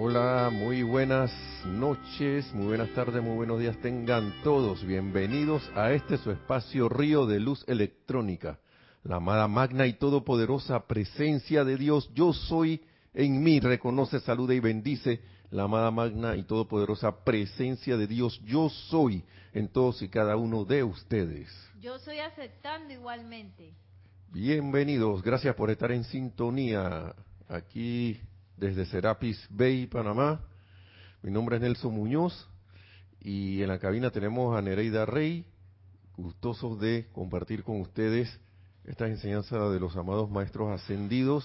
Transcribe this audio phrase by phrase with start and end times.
[0.00, 1.32] Hola, muy buenas
[1.66, 4.86] noches, muy buenas tardes, muy buenos días tengan todos.
[4.86, 8.60] Bienvenidos a este su espacio Río de Luz Electrónica.
[9.02, 12.80] La amada magna y todopoderosa presencia de Dios, yo soy
[13.12, 15.20] en mí, reconoce, saluda y bendice
[15.50, 20.64] la amada magna y todopoderosa presencia de Dios, yo soy en todos y cada uno
[20.64, 21.48] de ustedes.
[21.80, 23.74] Yo soy aceptando igualmente.
[24.28, 27.16] Bienvenidos, gracias por estar en sintonía
[27.48, 28.20] aquí
[28.58, 30.40] desde Serapis Bay, Panamá.
[31.22, 32.48] Mi nombre es Nelson Muñoz
[33.20, 35.46] y en la cabina tenemos a Nereida Rey,
[36.16, 38.40] gustosos de compartir con ustedes
[38.84, 41.44] esta enseñanza de los amados maestros ascendidos,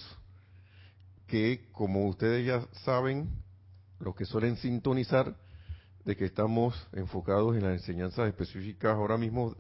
[1.27, 3.30] que como ustedes ya saben,
[3.99, 5.35] los que suelen sintonizar,
[6.05, 9.55] de que estamos enfocados en las enseñanzas específicas ahora mismo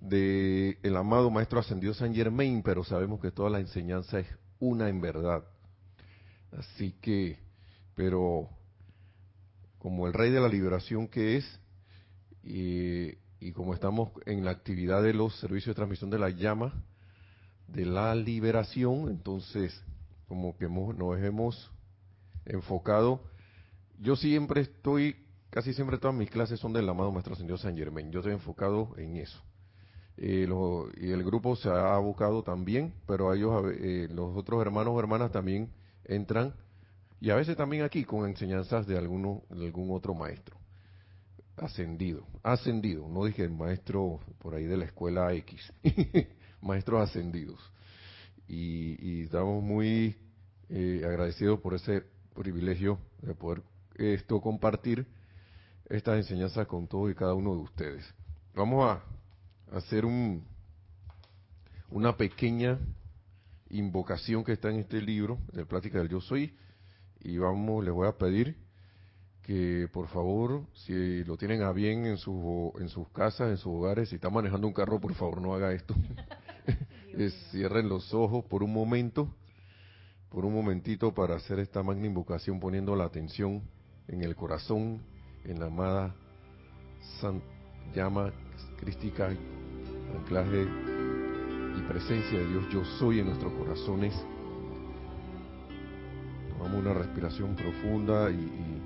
[0.00, 4.26] de el amado maestro ascendido San Germain, pero sabemos que toda la enseñanza es
[4.58, 5.44] una en verdad.
[6.52, 7.38] Así que,
[7.94, 8.48] pero
[9.78, 11.60] como el rey de la liberación que es,
[12.42, 16.72] y, como estamos en la actividad de los servicios de transmisión de la llama,
[17.68, 19.80] de la liberación, entonces
[20.28, 21.70] como que hemos, nos hemos
[22.44, 23.20] enfocado.
[24.00, 25.16] Yo siempre estoy,
[25.50, 28.10] casi siempre todas mis clases son del amado Maestro Ascendido San Germain.
[28.10, 29.40] Yo estoy enfocado en eso.
[30.16, 34.94] Eh, lo, y el grupo se ha abocado también, pero ellos, eh, los otros hermanos
[34.94, 35.70] o hermanas también
[36.06, 36.54] entran
[37.20, 40.56] y a veces también aquí con enseñanzas de alguno de algún otro maestro.
[41.56, 43.08] Ascendido ascendido.
[43.08, 45.72] No dije el maestro por ahí de la escuela X
[46.60, 47.60] maestros ascendidos.
[48.48, 50.16] Y, estamos muy
[50.68, 53.62] eh, agradecidos por ese privilegio de poder
[53.96, 55.06] esto compartir
[55.88, 58.14] estas enseñanzas con todos y cada uno de ustedes.
[58.54, 60.44] Vamos a hacer un
[61.88, 62.78] una pequeña
[63.70, 66.54] invocación que está en este libro, de Plática del Yo Soy,
[67.20, 68.56] y vamos, les voy a pedir
[69.42, 73.72] que por favor, si lo tienen a bien en, su, en sus casas, en sus
[73.72, 75.94] hogares, si está manejando un carro, por favor no haga esto.
[77.50, 79.34] cierren los ojos por un momento,
[80.30, 83.62] por un momentito para hacer esta magna invocación poniendo la atención
[84.08, 85.00] en el corazón,
[85.44, 86.14] en la amada
[87.20, 87.40] San,
[87.94, 88.32] llama
[88.78, 89.30] crística,
[90.16, 90.95] anclaje
[91.88, 94.14] presencia de Dios yo soy en nuestros corazones.
[96.50, 98.82] Tomamos una respiración profunda y,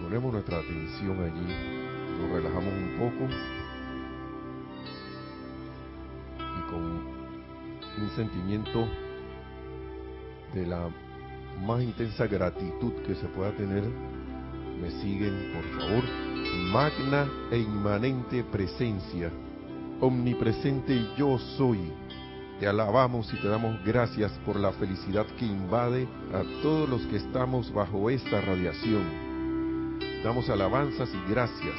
[0.00, 3.24] ponemos nuestra atención allí, nos relajamos un poco
[6.38, 6.82] y con
[8.02, 8.86] un sentimiento
[10.54, 10.88] de la
[11.66, 13.84] más intensa gratitud que se pueda tener,
[14.80, 16.04] me siguen por favor.
[16.72, 19.30] Magna e inmanente presencia
[20.00, 21.92] omnipresente yo soy.
[22.60, 27.16] Te alabamos y te damos gracias por la felicidad que invade a todos los que
[27.16, 29.04] estamos bajo esta radiación.
[30.24, 31.74] Damos alabanzas y gracias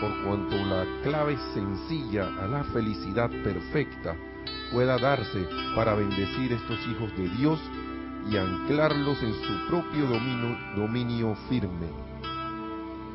[0.00, 4.16] por cuanto la clave sencilla a la felicidad perfecta
[4.72, 7.60] pueda darse para bendecir estos hijos de Dios
[8.30, 11.88] y anclarlos en su propio dominio, dominio firme.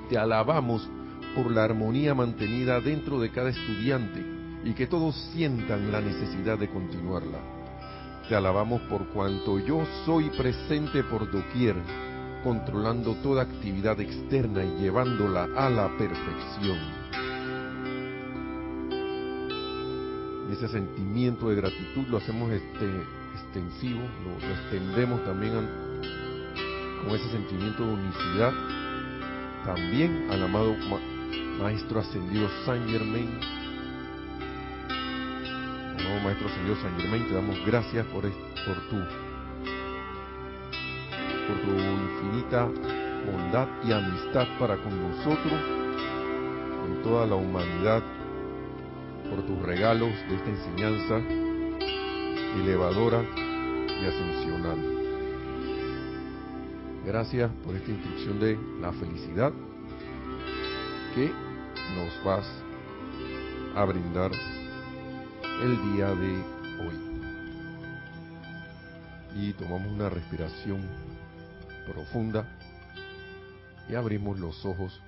[0.10, 0.88] Te alabamos
[1.34, 4.35] por la armonía mantenida dentro de cada estudiante
[4.66, 7.38] y que todos sientan la necesidad de continuarla.
[8.28, 11.76] Te alabamos por cuanto yo soy presente por doquier,
[12.44, 16.80] controlando toda actividad externa y llevándola a la perfección.
[20.50, 23.04] Y ese sentimiento de gratitud lo hacemos este,
[23.36, 25.54] extensivo, lo, extendemos también
[27.04, 28.54] con ese sentimiento de unicidad,
[29.64, 31.00] también al amado Ma
[31.62, 33.40] Maestro Ascendido San Germain,
[36.16, 38.98] amado Maestro Ascendido San te damos gracias por, por tu
[41.48, 42.66] por tu infinita
[43.26, 45.62] bondad y amistad para con nosotros,
[46.82, 48.04] con toda la humanidad,
[49.30, 51.22] por tus regalos de esta enseñanza
[52.56, 53.24] elevadora
[54.02, 54.78] y ascensional.
[57.06, 59.52] Gracias por esta instrucción de la felicidad
[61.14, 61.32] que
[61.96, 62.46] nos vas
[63.76, 64.32] a brindar
[65.62, 66.44] el día de
[66.82, 67.00] hoy.
[69.36, 70.82] Y tomamos una respiración
[71.88, 72.48] profunda
[73.88, 75.00] y abrimos los ojos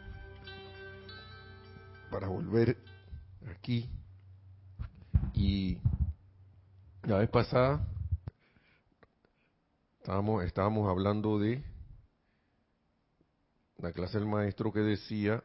[2.09, 2.77] para volver
[3.49, 3.89] aquí.
[5.33, 5.77] Y
[7.03, 7.85] la vez pasada
[9.99, 11.61] estábamos, estábamos hablando de
[13.79, 15.43] la clase del maestro que decía,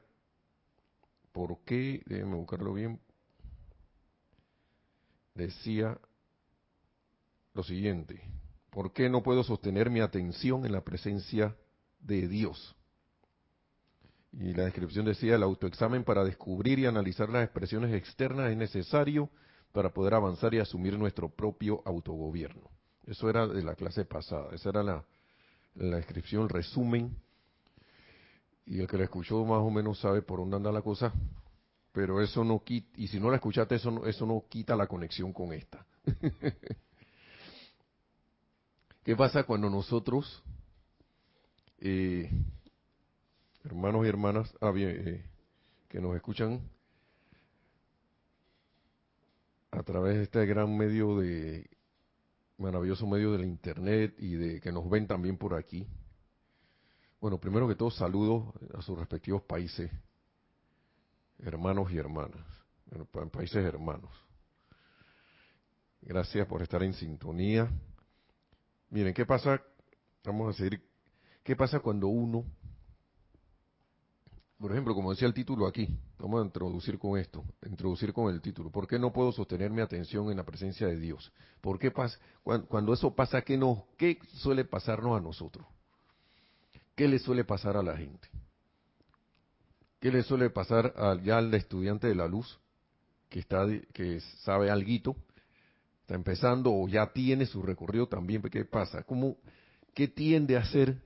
[1.32, 2.02] ¿por qué?
[2.06, 3.00] Déjenme buscarlo bien.
[5.34, 5.98] Decía
[7.54, 8.22] lo siguiente,
[8.70, 11.54] ¿por qué no puedo sostener mi atención en la presencia
[12.02, 12.76] de Dios.
[14.32, 19.30] Y la descripción decía, el autoexamen para descubrir y analizar las expresiones externas es necesario
[19.72, 22.70] para poder avanzar y asumir nuestro propio autogobierno.
[23.06, 25.04] Eso era de la clase pasada, esa era la,
[25.74, 27.16] la descripción, resumen.
[28.64, 31.12] Y el que la escuchó más o menos sabe por dónde anda la cosa,
[31.92, 34.86] pero eso no quita, y si no la escuchaste, eso no, eso no quita la
[34.86, 35.86] conexión con esta.
[39.04, 40.42] ¿Qué pasa cuando nosotros,
[41.78, 42.30] eh,
[43.64, 45.24] hermanos y hermanas ah, eh,
[45.88, 46.60] que nos escuchan
[49.70, 51.68] a través de este gran medio de
[52.58, 55.86] maravilloso medio del internet y de que nos ven también por aquí.
[57.20, 59.90] Bueno, primero que todo saludos a sus respectivos países,
[61.42, 62.44] hermanos y hermanas,
[63.30, 64.10] países hermanos.
[66.00, 67.68] Gracias por estar en sintonía.
[68.90, 69.62] Miren, ¿qué pasa?
[70.24, 70.82] Vamos a seguir.
[71.44, 72.44] ¿Qué pasa cuando uno,
[74.58, 78.40] por ejemplo, como decía el título aquí, vamos a introducir con esto, introducir con el
[78.40, 81.32] título, ¿por qué no puedo sostener mi atención en la presencia de Dios?
[81.60, 82.18] ¿Por qué pasa?
[82.42, 85.66] Cuando, eso pasa, ¿qué, no, ¿qué suele pasarnos a nosotros?
[86.94, 88.28] ¿Qué le suele pasar a la gente?
[90.02, 92.58] ¿Qué le suele pasar ya al estudiante de la luz
[93.28, 95.16] que está que sabe algo
[96.00, 99.04] está empezando o ya tiene su recorrido también, ¿qué pasa?
[99.04, 99.36] ¿Cómo,
[99.94, 101.00] ¿Qué tiende a hacer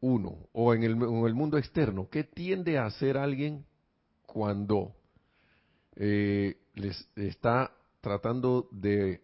[0.00, 0.48] uno?
[0.52, 3.64] O en el, mundo externo, ¿qué tiende a hacer alguien
[4.26, 4.96] cuando
[5.94, 9.22] eh, les está tratando de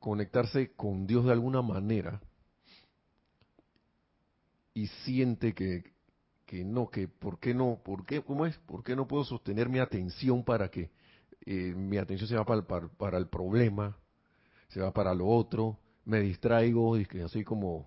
[0.00, 2.20] conectarse con Dios de alguna manera
[4.74, 5.93] y siente que,
[6.46, 8.56] que no, que por qué no, por qué, ¿cómo es?
[8.58, 10.90] ¿Por qué no puedo sostener mi atención para que
[11.46, 13.96] eh, mi atención se va para, para, el problema,
[14.68, 17.86] se va para lo otro, me distraigo, y que así como,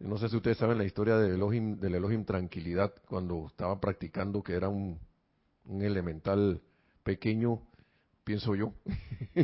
[0.00, 4.54] no sé si ustedes saben la historia del Elohim, del Tranquilidad, cuando estaba practicando, que
[4.54, 4.98] era un,
[5.66, 6.60] un elemental
[7.02, 7.62] pequeño,
[8.24, 8.74] pienso yo,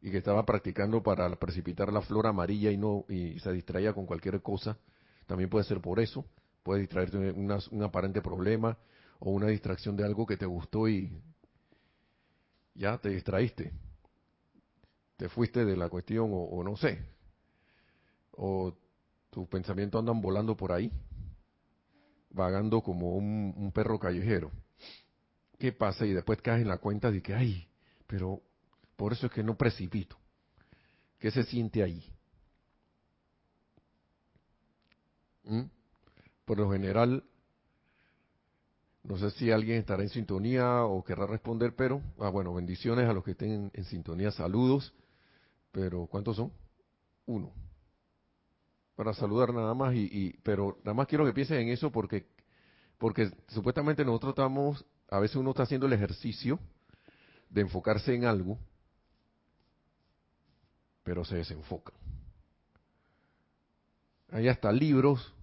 [0.00, 4.06] y que estaba practicando para precipitar la flor amarilla y no y se distraía con
[4.06, 4.78] cualquier cosa,
[5.26, 6.24] también puede ser por eso,
[6.68, 8.76] puede distraerte de un aparente problema
[9.20, 11.18] o una distracción de algo que te gustó y
[12.74, 13.72] ya te distraíste,
[15.16, 17.02] te fuiste de la cuestión o, no sé,
[18.32, 18.76] o
[19.30, 20.92] tus pensamientos andan volando por ahí,
[22.28, 24.50] vagando como un, perro callejero.
[25.58, 26.04] ¿Qué pasa?
[26.04, 27.66] Y después caes en la cuenta de que, ay,
[28.06, 28.42] pero
[28.94, 30.18] por eso es que no precipito.
[31.18, 32.04] ¿Qué se siente ahí?
[35.44, 35.77] ¿Mm?
[36.48, 37.22] Por lo general,
[39.02, 43.12] no sé si alguien estará en sintonía o querrá responder, pero, ah, bueno, bendiciones a
[43.12, 44.94] los que estén en, sintonía, saludos,
[45.72, 46.50] pero ¿cuántos son?
[47.26, 47.52] Uno.
[48.96, 52.24] Para saludar nada más, y, pero nada más quiero que piensen en eso porque,
[52.96, 56.58] porque supuestamente nosotros estamos, a veces uno está haciendo el ejercicio
[57.50, 58.58] de enfocarse en algo,
[61.02, 61.92] pero se desenfoca.
[64.30, 65.34] Hay hasta libros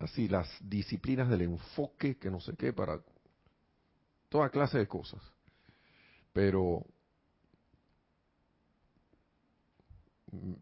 [0.00, 3.00] así las disciplinas del enfoque, que no sé qué, para
[4.28, 5.20] toda clase de cosas.
[6.32, 6.84] Pero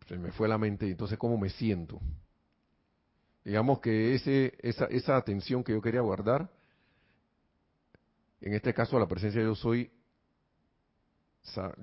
[0.07, 2.01] se me fue la mente, entonces cómo me siento.
[3.45, 6.51] Digamos que ese, esa, esa atención que yo quería guardar,
[8.41, 9.91] en este caso a la presencia yo soy,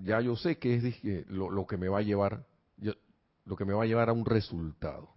[0.03, 2.45] ya yo sé que es lo que me va a llevar,
[3.45, 5.14] lo que me va a llevar a un resultado.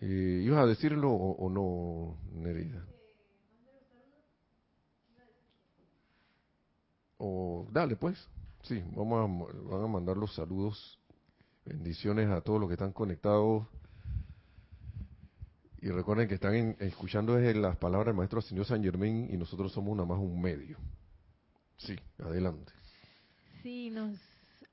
[0.00, 2.84] Eh, ¿Ibas a decirlo o, no, Nerida?
[7.16, 8.16] O dale pues,
[8.62, 11.00] sí, vamos a, van a mandar los saludos,
[11.64, 13.66] bendiciones a todos los que están conectados.
[15.80, 19.72] Y recuerden que están escuchando desde las palabras del maestro señor San Germán y nosotros
[19.72, 20.76] somos nada más un medio.
[21.76, 22.72] Sí, adelante.
[23.62, 24.18] Sí, nos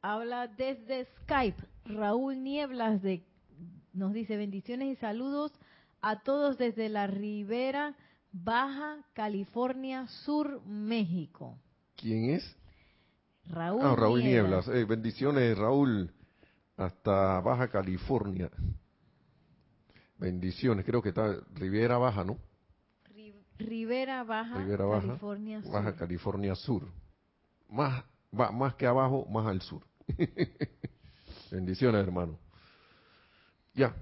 [0.01, 3.23] habla desde Skype Raúl Nieblas de
[3.95, 5.51] nos dice bendiciones y saludos
[6.01, 7.95] a todos desde la Ribera
[8.31, 11.57] Baja California Sur, México.
[11.95, 12.55] ¿Quién es?
[13.45, 14.67] Raúl, ah, Raúl Nieblas.
[14.67, 16.11] Eh, bendiciones, Raúl,
[16.75, 18.49] hasta Baja California.
[20.17, 22.37] Bendiciones, creo que está Ribera Baja, ¿no?
[23.57, 25.71] Ribera Baja, California Sur.
[25.71, 26.87] Baja California Sur.
[27.69, 29.81] Más, más que abajo, más al sur.
[31.51, 32.37] Bendiciones, hermano.
[33.75, 33.95] Ya.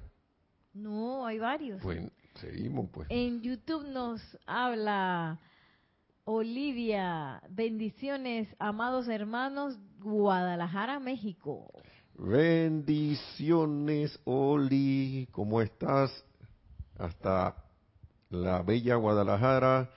[0.74, 1.82] No, hay varios.
[1.82, 2.02] Pues
[2.36, 3.08] seguimos, pues.
[3.10, 5.40] En YouTube nos habla
[6.26, 7.42] Olivia.
[7.50, 11.72] Bendiciones, amados hermanos, Guadalajara, México.
[12.16, 15.28] Bendiciones, Oli.
[15.32, 16.24] ¿Cómo estás?
[16.98, 17.56] Hasta
[18.30, 19.90] la bella Guadalajara.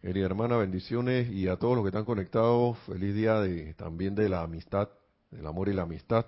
[0.00, 4.30] Querida hermana, bendiciones y a todos los que están conectados, feliz día de, también de
[4.30, 4.88] la amistad,
[5.30, 6.24] del amor y la amistad.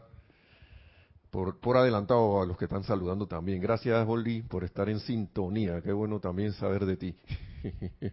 [1.32, 3.62] Por, por adelantado a los que están saludando también.
[3.62, 5.80] Gracias, Oli, por estar en sintonía.
[5.80, 7.16] Qué bueno también saber de ti.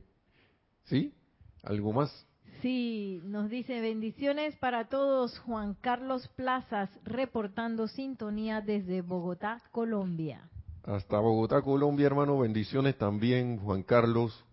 [0.86, 1.14] ¿Sí?
[1.64, 2.26] ¿Algo más?
[2.62, 5.38] Sí, nos dice bendiciones para todos.
[5.40, 10.50] Juan Carlos Plazas reportando sintonía desde Bogotá, Colombia.
[10.84, 12.40] Hasta Bogotá, Colombia, hermano.
[12.40, 14.46] Bendiciones también, Juan Carlos.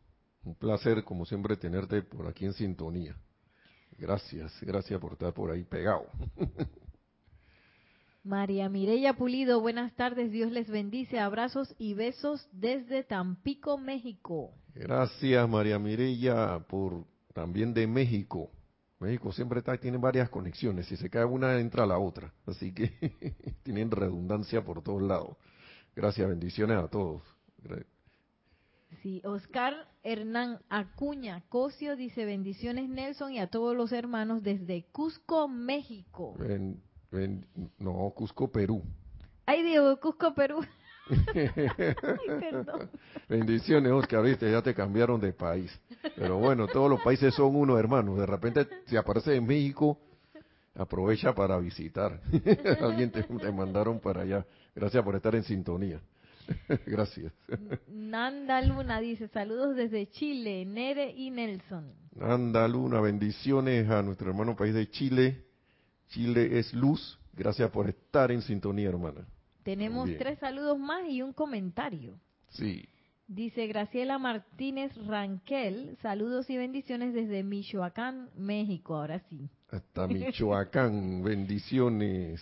[0.42, 3.16] Un placer, como siempre, tenerte por aquí en sintonía.
[3.96, 6.06] Gracias, gracias por estar por ahí pegado.
[8.26, 14.52] María Mireya Pulido, buenas tardes, Dios les bendice, abrazos y besos desde Tampico, México.
[14.74, 18.50] Gracias, María Mireya, por también de México.
[18.98, 22.90] México siempre está, tiene varias conexiones, si se cae una entra la otra, así que
[23.62, 25.36] tienen redundancia por todos lados.
[25.94, 27.22] Gracias, bendiciones a todos.
[29.02, 35.46] Sí, Oscar Hernán Acuña Cosio dice bendiciones Nelson y a todos los hermanos desde Cusco,
[35.46, 36.34] México.
[37.78, 38.82] No, Cusco, Perú.
[39.46, 40.64] Ay, Diego, Cusco, Perú.
[43.28, 45.70] Bendiciones, Oscar, viste, ya te cambiaron de país.
[46.16, 48.16] Pero bueno, todos los países son uno, hermano.
[48.16, 49.98] De repente, si aparece en México,
[50.74, 52.20] aprovecha para visitar.
[52.80, 54.44] Alguien te, te mandaron para allá.
[54.74, 56.00] Gracias por estar en sintonía.
[56.86, 57.32] Gracias.
[57.88, 61.92] Nanda Luna dice, saludos desde Chile, Nere y Nelson.
[62.14, 65.45] Nanda Luna, bendiciones a nuestro hermano país de Chile.
[66.08, 67.18] Chile es luz.
[67.34, 69.26] Gracias por estar en sintonía, hermana.
[69.62, 72.18] Tenemos tres saludos más y un comentario.
[72.50, 72.88] Sí.
[73.28, 79.50] Dice Graciela Martínez Ranquel, saludos y bendiciones desde Michoacán, México, ahora sí.
[79.68, 82.40] Hasta Michoacán, bendiciones.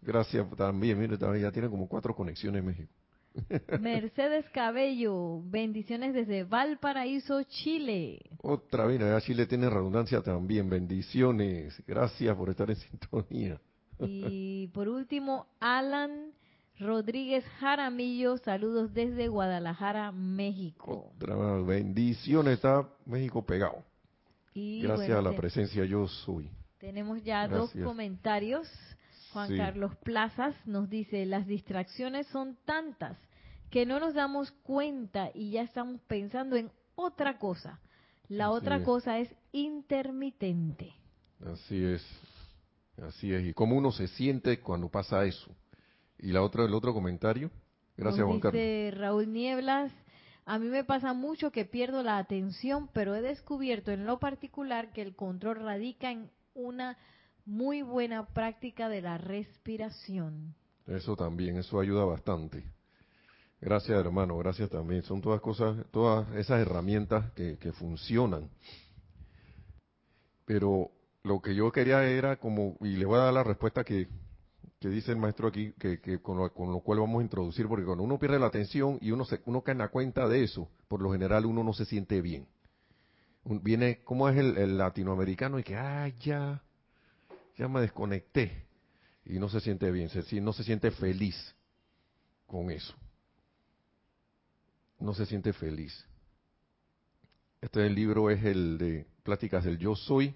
[0.00, 2.92] Gracias también, mire, también ya tiene como cuatro conexiones en México.
[3.80, 8.20] Mercedes Cabello, bendiciones desde Valparaíso, Chile.
[8.42, 11.82] Otra vez, allá Chile tiene redundancia también, bendiciones.
[11.86, 13.60] Gracias por estar en sintonía.
[14.00, 16.32] Y por último, Alan
[16.78, 21.12] Rodríguez Jaramillo, saludos desde Guadalajara, México.
[21.16, 23.84] Otra bendiciones, está México pegado.
[24.54, 26.50] Gracias a la presencia yo soy.
[26.78, 28.68] Tenemos ya dos comentarios.
[29.34, 33.18] Juan Carlos Plazas nos dice, las distracciones son tantas
[33.68, 37.80] que no nos damos cuenta y ya estamos pensando en otra cosa.
[38.28, 40.94] La otra cosa es intermitente.
[41.44, 42.06] Así es,
[43.02, 43.44] así es.
[43.44, 45.54] ¿Y cómo uno se siente cuando pasa eso?
[46.18, 47.50] Y la otra, el otro comentario.
[47.96, 49.92] Gracias, Juan dice Raúl Nieblas,
[50.46, 54.92] a mí me pasa mucho que pierdo la atención, pero he descubierto en lo particular
[54.92, 56.96] que el control radica en una
[57.46, 60.54] muy buena práctica de la respiración.
[60.86, 62.64] Eso también, eso ayuda bastante.
[63.60, 65.02] Gracias, hermano, gracias también.
[65.02, 68.50] Son todas cosas, todas esas herramientas que, que funcionan.
[70.44, 70.90] Pero
[71.22, 74.08] lo que yo quería era como, y le voy a dar la respuesta que,
[74.78, 78.18] que dice el maestro aquí, que, con, lo, cual vamos a introducir, porque cuando uno
[78.18, 81.10] pierde la atención y uno, se, uno cae en la cuenta de eso, por lo
[81.10, 82.46] general uno no se siente bien.
[83.44, 85.58] viene, ¿cómo es el, latinoamericano?
[85.58, 86.62] Y que, ah, ya,
[87.56, 88.66] ya me desconecté.
[89.24, 90.10] Y no se siente bien,
[90.42, 91.54] no se siente feliz
[92.46, 92.94] con eso.
[95.00, 96.04] No se siente feliz.
[97.60, 100.34] Este libro es el de Pláticas del Yo Soy.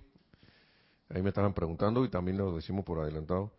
[1.10, 3.52] Ahí me estaban preguntando y también lo decimos por adelantado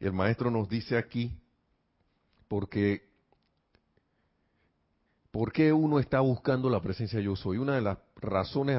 [0.00, 1.38] el maestro nos dice aquí,
[2.48, 3.08] porque
[5.30, 7.58] ¿por qué uno está buscando la presencia yo soy?
[7.58, 8.78] Una de las razones,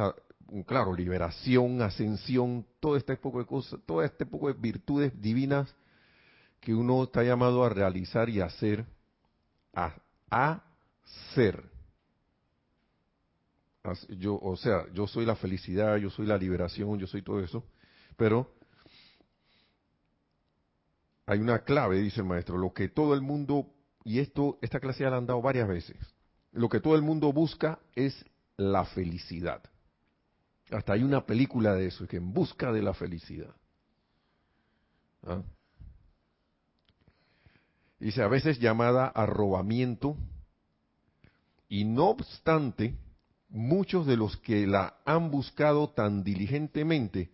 [0.66, 5.74] claro, liberación, ascensión, todo este poco de cosas, todo este poco de virtudes divinas
[6.60, 8.86] que uno está llamado a realizar y hacer,
[9.74, 9.96] a,
[10.30, 10.64] a
[11.34, 11.64] ser.
[14.10, 17.64] Yo, o sea, yo soy la felicidad, yo soy la liberación, yo soy todo eso,
[18.16, 18.54] pero
[21.26, 25.04] hay una clave, dice el maestro, lo que todo el mundo, y esto, esta clase
[25.04, 25.98] ya la han dado varias veces,
[26.52, 28.24] lo que todo el mundo busca es
[28.58, 29.64] la felicidad.
[30.72, 33.54] Hasta hay una película de eso, que en busca de la felicidad.
[35.24, 35.44] ¿Ah?
[38.00, 40.18] Dice, a veces llamada arrobamiento,
[41.68, 42.96] y no obstante,
[43.50, 47.32] muchos de los que la han buscado tan diligentemente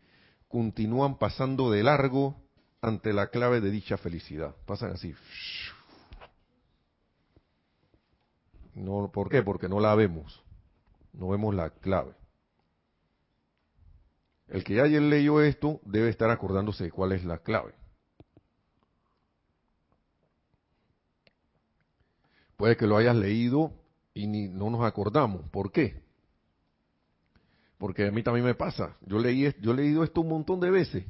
[0.48, 2.36] continúan pasando de largo
[2.82, 4.56] ante la clave de dicha felicidad.
[4.65, 5.13] Pasan así.
[8.74, 9.41] No, ¿Por qué?
[9.41, 10.44] Porque no la vemos.
[11.13, 12.13] No vemos la clave.
[14.48, 17.74] El que ayer leyó esto debe estar acordándose de cuál es la clave.
[22.56, 23.74] Puede que lo hayas leído
[24.13, 25.48] y ni, no nos acordamos.
[25.50, 26.01] ¿Por qué?
[27.77, 28.98] Porque a mí también me pasa.
[29.01, 31.06] Yo, leí, yo he leído esto un montón de veces.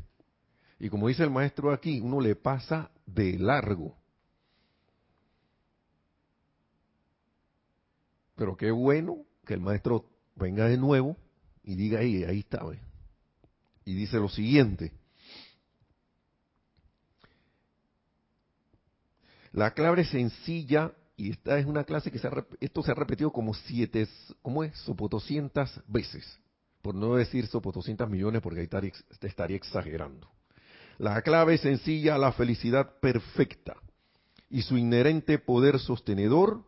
[0.79, 3.95] Y como dice el maestro aquí, uno le pasa de largo.
[8.35, 11.15] Pero qué bueno que el maestro venga de nuevo
[11.63, 12.86] y diga, ahí, ahí está, ¿ves?
[13.87, 14.91] Y dice lo siguiente.
[19.53, 23.31] La clave sencilla, y esta es una clase que se ha, esto se ha repetido
[23.31, 24.05] como siete,
[24.41, 24.77] ¿cómo es?
[24.79, 26.37] Sopotoscientas veces.
[26.81, 28.91] Por no decir sopotoscientas millones, porque ahí
[29.21, 30.29] estaría exagerando.
[30.97, 33.77] La clave sencilla la felicidad perfecta
[34.49, 36.65] y su inherente poder sostenedor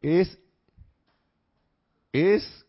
[0.00, 0.38] es
[2.10, 2.64] es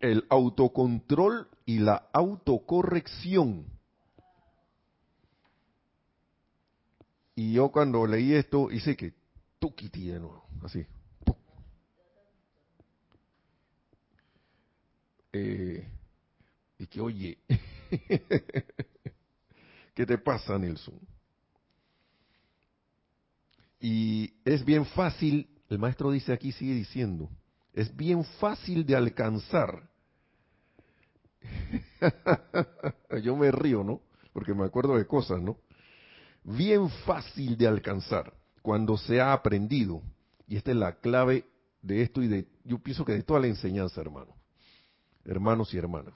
[0.00, 3.64] el autocontrol y la autocorrección.
[7.36, 9.14] Y yo cuando leí esto hice que
[9.60, 10.84] tuquiti de nuevo, así.
[15.32, 15.88] Eh,
[16.76, 17.38] y que oye,
[19.94, 20.98] ¿qué te pasa, Nelson?
[23.78, 27.30] Y es bien fácil, el maestro dice aquí, sigue diciendo,
[27.72, 29.89] es bien fácil de alcanzar.
[33.22, 34.00] Yo me río, ¿no?
[34.32, 35.58] Porque me acuerdo de cosas, ¿no?
[36.44, 38.32] Bien fácil de alcanzar
[38.62, 40.02] cuando se ha aprendido.
[40.46, 41.44] Y esta es la clave
[41.82, 44.34] de esto y de, yo pienso que de toda la enseñanza, hermano.
[45.24, 46.14] Hermanos y hermanas.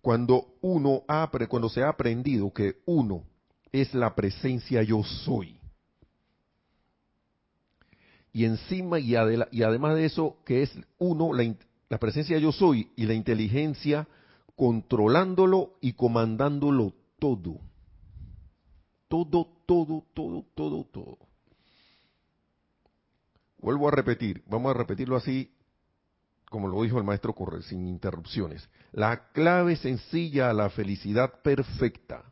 [0.00, 3.24] Cuando uno ha, cuando se ha aprendido que uno
[3.70, 5.58] es la presencia yo soy
[8.32, 9.14] y encima y,
[9.50, 11.54] y, además de eso, que es uno, la,
[11.88, 14.08] la presencia yo soy y la inteligencia
[14.56, 17.60] controlándolo y comandándolo todo.
[19.08, 21.18] Todo, todo, todo, todo, todo.
[23.58, 25.52] Vuelvo a repetir, vamos a repetirlo así,
[26.50, 28.68] como lo dijo el maestro Correr, sin interrupciones.
[28.92, 32.24] La clave sencilla a la felicidad perfecta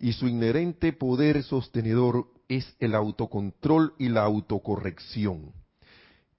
[0.00, 5.52] y su inherente poder sostenedor es el autocontrol y la autocorrección.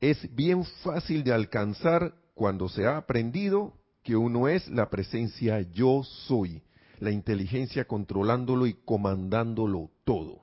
[0.01, 3.78] Es bien fácil de alcanzar cuando se ha aprendido
[4.09, 6.63] que uno es la presencia yo soy,
[6.97, 10.41] la inteligencia controlándolo y comandándolo todo.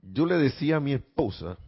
[0.00, 1.58] Yo le decía a mi esposa,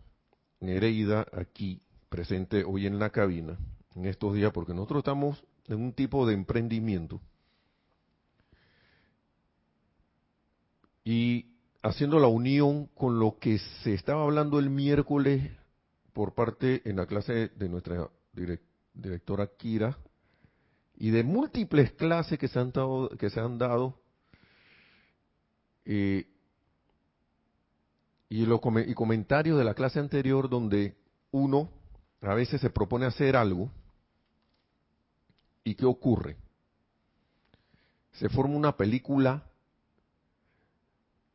[0.61, 3.59] Nereida, aquí presente hoy en la cabina,
[3.97, 7.21] en estos días, porque nosotros estamos en un tipo de emprendimiento,
[11.03, 11.47] y
[11.83, 15.51] haciendo la unión con lo que se estaba hablando el miércoles
[16.15, 18.09] por parte en la clase de nuestra
[18.95, 19.99] directora Kira
[20.97, 24.01] y de múltiples clases que se han dado, que se han dado
[25.85, 26.27] eh,
[28.31, 30.97] y, lo, y comentarios de la clase anterior donde
[31.33, 31.69] uno
[32.23, 33.71] a veces se propone hacer algo
[35.65, 36.37] y qué ocurre
[38.13, 39.45] se forma una película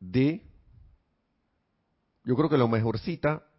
[0.00, 0.42] de,
[2.24, 3.49] yo creo que lo mejorcita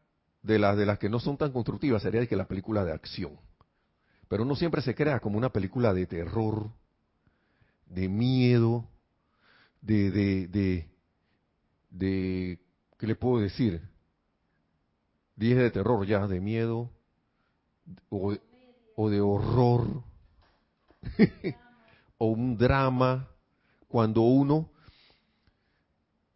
[0.42, 3.40] de las de las que no son tan constructivas sería que la película de acción.
[4.28, 6.72] Pero uno siempre se crea como una película de terror,
[7.86, 8.88] de miedo,
[9.82, 10.90] de, de, de,
[11.90, 12.60] de
[12.98, 13.82] ¿qué le puedo decir?
[15.36, 16.90] Dije de terror ya, de miedo,
[18.10, 18.34] o,
[18.96, 20.04] o de horror,
[22.18, 23.28] o un drama,
[23.88, 24.70] cuando uno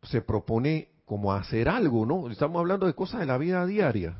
[0.03, 2.29] se propone como hacer algo, ¿no?
[2.29, 4.19] Estamos hablando de cosas de la vida diaria,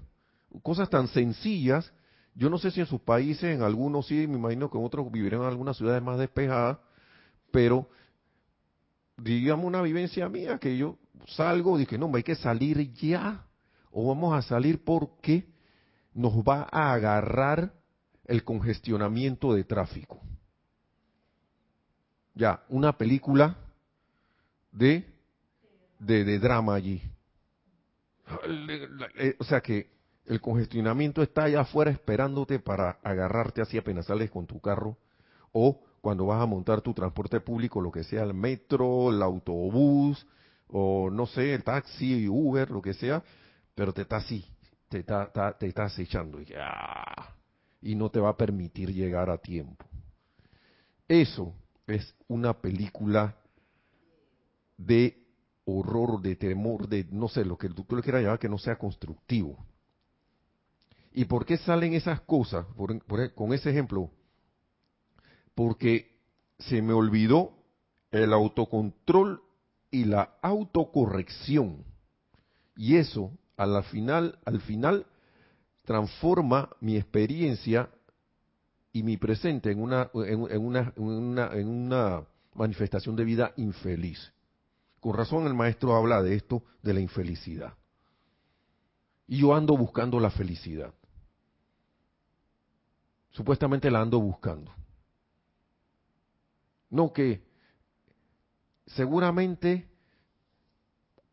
[0.62, 1.91] cosas tan sencillas.
[2.36, 5.12] Yo no sé si en sus países, en algunos sí, me imagino que en otros
[5.12, 6.78] vivirán en algunas ciudades más despejadas,
[7.52, 7.89] pero
[9.17, 13.45] digamos una vivencia mía que yo salgo dije, no, hay que salir ya,
[13.91, 15.48] o vamos a salir porque
[16.13, 17.74] nos va a agarrar
[18.26, 20.19] el congestionamiento de tráfico.
[22.34, 23.58] Ya, una película
[24.71, 25.14] de
[26.06, 27.02] de, drama allí.
[29.39, 29.91] O sea que
[30.26, 34.98] el congestionamiento está allá afuera esperándote para agarrarte así apenas sales con tu carro
[35.52, 40.26] o cuando vas a montar tu transporte público, lo que sea, el metro, el autobús
[40.68, 43.24] o no sé, el taxi, Uber, lo que sea,
[43.74, 44.46] pero te está así,
[44.89, 47.36] te está, te está acechando y, ah,
[47.82, 49.86] y no te va a permitir llegar a tiempo.
[51.08, 51.54] Eso
[51.88, 53.36] es una película
[54.78, 55.25] de
[55.65, 58.78] horror, de temor, de no sé, lo que tú le quieras llamar, que no sea
[58.78, 59.58] constructivo.
[61.13, 62.65] ¿Y por qué salen esas cosas?
[63.36, 64.12] con ese ejemplo,
[65.56, 66.13] porque
[66.60, 67.54] se me olvidó
[68.12, 69.41] el autocontrol
[69.91, 71.84] y la autocorrección.
[72.75, 75.06] Y eso, al final, al final,
[75.86, 77.89] transforma mi experiencia
[78.91, 82.23] y mi presente en una, en, una, en una
[82.54, 84.34] manifestación de vida infeliz.
[85.06, 87.76] Con razón el maestro habla de esto, de la infelicidad.
[89.28, 90.96] Y yo ando buscando la felicidad.
[93.30, 94.74] Supuestamente la ando buscando.
[96.89, 97.44] No que
[98.88, 99.88] seguramente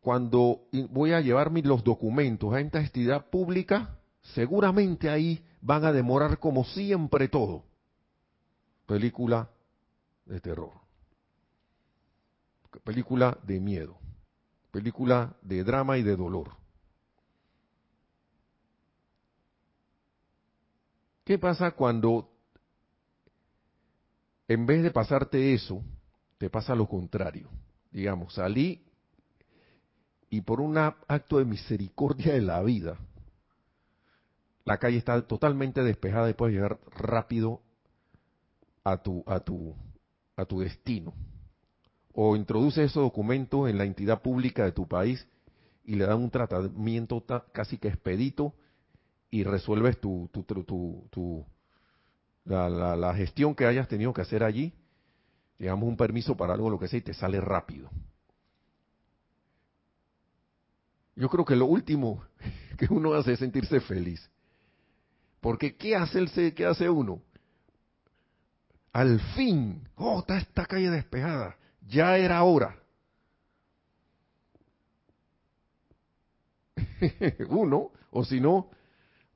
[0.01, 3.97] cuando voy a llevarme los documentos a esta entidad pública,
[4.35, 7.63] seguramente ahí van a demorar como siempre todo.
[8.85, 9.49] Película
[10.25, 10.82] de terror.
[12.83, 13.97] Película de miedo.
[14.71, 16.51] Película de drama y de dolor.
[21.23, 22.29] ¿Qué pasa cuando
[24.47, 25.81] en vez de pasarte eso,
[26.37, 27.49] te pasa lo contrario?
[27.91, 28.83] Digamos, salí
[30.29, 32.97] y por un acto de misericordia de la vida,
[34.65, 37.61] la calle está totalmente despejada y puedes llegar rápido
[38.83, 39.75] a tu, a tu,
[40.35, 41.13] a tu destino.
[42.13, 45.27] O introduces esos documentos en la entidad pública de tu país
[45.83, 48.53] y le dan un tratamiento casi que expedito
[49.29, 50.29] y resuelves tu,
[52.45, 54.73] la, la, gestión que hayas tenido que hacer allí,
[55.57, 57.89] digamos un permiso para algo, lo que sea, y te sale rápido.
[61.15, 62.23] Yo creo que lo último
[62.77, 64.29] que uno hace es sentirse feliz.
[65.41, 67.21] Porque ¿qué hace, el, qué hace uno?
[68.91, 72.77] Al fin, oh, está esta calle despejada, ya era hora.
[77.49, 78.69] uno, o si no,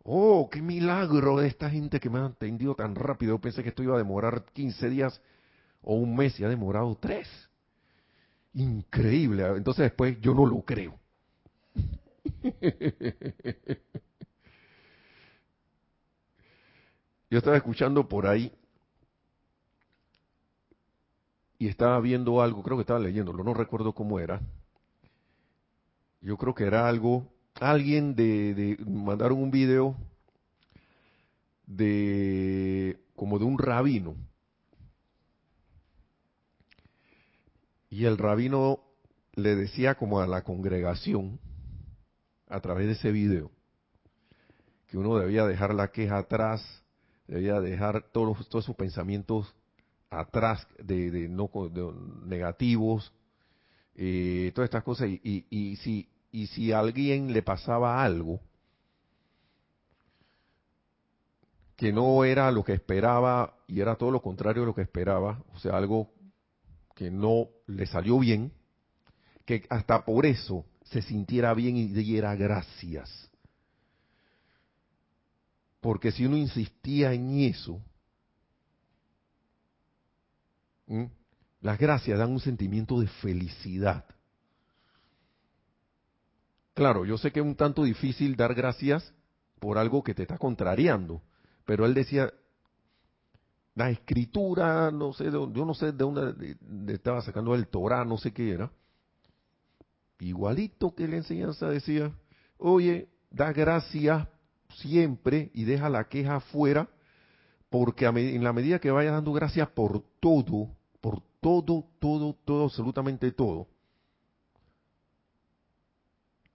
[0.04, 3.36] oh, qué milagro de esta gente que me ha atendido tan rápido.
[3.36, 5.22] Yo pensé que esto iba a demorar 15 días
[5.82, 7.28] o un mes y ha demorado tres.
[8.54, 9.46] Increíble.
[9.56, 10.98] Entonces después yo no lo creo.
[17.30, 18.54] Yo estaba escuchando por ahí
[21.60, 24.42] y estaba viendo algo, creo que estaba leyéndolo, no recuerdo cómo era.
[26.22, 29.96] Yo creo que era algo, alguien de, mandaron un video
[31.66, 34.16] de como de un rabino.
[37.90, 38.80] Y el rabino
[39.34, 41.40] le decía como a la congregación
[42.48, 43.52] a través de ese video
[44.88, 46.62] que uno debía dejar la queja atrás,
[47.28, 49.54] debía dejar todos, todos sus pensamientos
[50.10, 51.50] atrás de, no
[52.26, 53.14] negativos,
[53.96, 58.40] eh, todas estas cosas y, y, si y si a alguien le pasaba algo
[61.76, 65.44] que no era lo que esperaba y era todo lo contrario de lo que esperaba,
[65.54, 66.12] o sea, algo
[66.96, 68.52] que no le salió bien,
[69.46, 73.30] que hasta por eso se sintiera bien y diera gracias.
[75.80, 77.80] Porque si uno insistía en eso,
[81.62, 84.06] las gracias dan un sentimiento de felicidad.
[86.74, 89.14] Claro, yo sé que es un tanto difícil dar gracias
[89.60, 91.22] por algo que te está contrariando,
[91.66, 92.32] pero él decía,
[93.74, 98.32] la escritura, no sé, yo no sé de dónde estaba sacando el Torah, no sé
[98.32, 98.72] qué era,
[100.20, 102.12] igualito que la enseñanza decía,
[102.58, 104.28] oye, da gracias
[104.76, 106.88] siempre y deja la queja fuera,
[107.70, 110.70] porque en la medida que vayas dando gracias por todo,
[111.02, 113.68] por todo, todo, todo, absolutamente todo,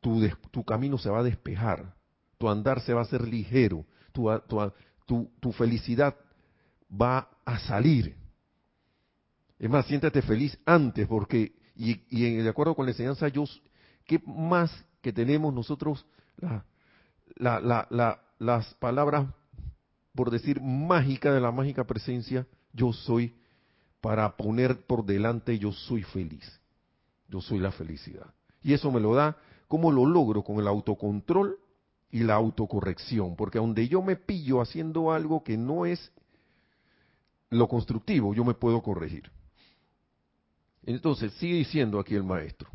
[0.01, 1.95] tu, tu camino se va a despejar,
[2.39, 4.29] tu andar se va a hacer ligero, tu,
[5.07, 6.17] tu, tu felicidad
[6.91, 8.17] va a salir.
[9.59, 13.45] Es más, siéntate feliz antes, porque y, de acuerdo con la enseñanza, yo,
[14.07, 16.07] ¿qué más que tenemos nosotros
[17.37, 19.27] las palabras,
[20.15, 23.35] por decir, mágicas de la mágica presencia, yo soy,
[24.01, 26.61] para poner por delante, yo soy feliz.
[27.29, 28.35] Yo soy la felicidad.
[28.63, 29.37] Y eso me lo da,
[29.69, 30.43] ¿cómo lo logro?
[30.43, 31.59] Con el autocontrol
[32.11, 33.37] y la autocorrección.
[33.37, 36.13] Porque donde yo me pillo haciendo algo que no es
[37.49, 39.31] lo constructivo, yo me puedo corregir.
[40.85, 42.71] Entonces, sigue diciendo aquí el maestro.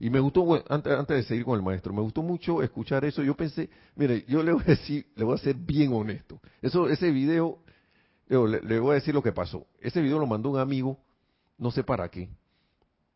[0.00, 3.22] Y me gustó, antes, antes, de seguir con el maestro, me gustó mucho escuchar eso.
[3.22, 6.40] Yo pensé, mire, yo le voy a decir, le voy a ser bien honesto.
[6.62, 7.58] Eso, ese video,
[8.28, 9.66] le, voy a decir lo que pasó.
[9.80, 11.00] Ese video lo mandó un amigo,
[11.56, 12.28] no sé para qué,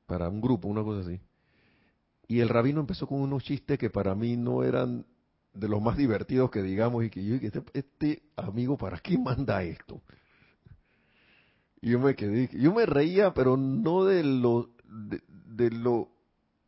[0.07, 1.21] para un grupo, una cosa así.
[2.27, 5.07] Y el rabino empezó con unos chistes que para mí no eran
[5.55, 9.63] de los más divertidos que digamos y que yo este, este amigo, ¿para qué manda
[9.63, 10.01] esto?
[11.81, 16.12] Y yo me quedé, yo me reía, pero no de lo, de lo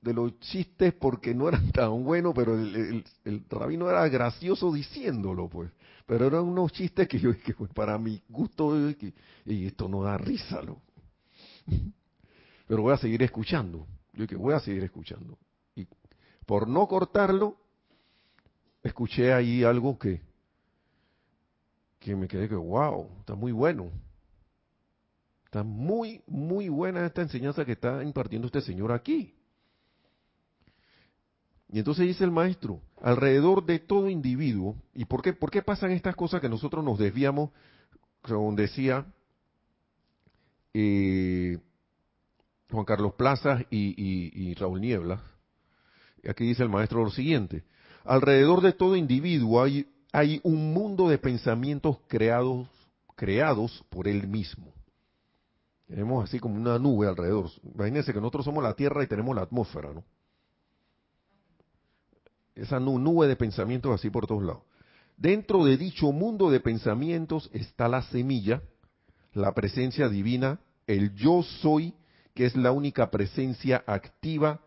[0.05, 3.03] de los chistes porque no eran tan buenos, pero el,
[3.49, 5.71] rabino era gracioso diciéndolo, pues.
[6.07, 8.79] Pero eran unos chistes que yo dije, pues para mi gusto,
[9.47, 10.83] y esto no da risa, ¿no?
[12.67, 13.87] Pero voy a seguir escuchando.
[14.13, 15.39] Yo dije, voy a seguir escuchando.
[15.75, 15.87] Y
[16.47, 17.57] por no cortarlo,
[18.83, 20.21] escuché ahí algo que,
[21.99, 23.91] que me quedé que, wow, está muy bueno.
[25.45, 29.35] Está muy, muy buena esta enseñanza que está impartiendo este señor aquí.
[31.75, 35.91] Y entonces dice el maestro, alrededor de todo individuo, ¿y por qué, por qué pasan
[35.91, 37.51] estas cosas que nosotros nos desviamos,
[38.25, 39.05] según decía
[40.73, 41.59] eh,
[42.71, 45.21] Juan Carlos Plaza y, y Raúl Niebla?
[46.29, 47.65] Aquí dice el maestro lo siguiente,
[48.05, 52.69] alrededor de todo individuo hay, hay un mundo de pensamientos creados,
[53.17, 54.73] creados por él mismo.
[55.89, 57.51] Tenemos así como una nube alrededor.
[57.75, 60.05] Imagínense que nosotros somos la Tierra y tenemos la atmósfera, ¿no?
[62.55, 64.63] Esa nube de pensamientos así por todos lados.
[65.17, 68.63] Dentro de dicho mundo de pensamientos está la semilla,
[69.33, 71.95] la presencia divina, el yo soy,
[72.35, 74.61] que es la única presencia activa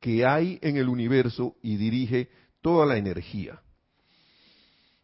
[0.00, 2.28] que hay en el universo y dirige
[2.60, 3.60] toda la energía.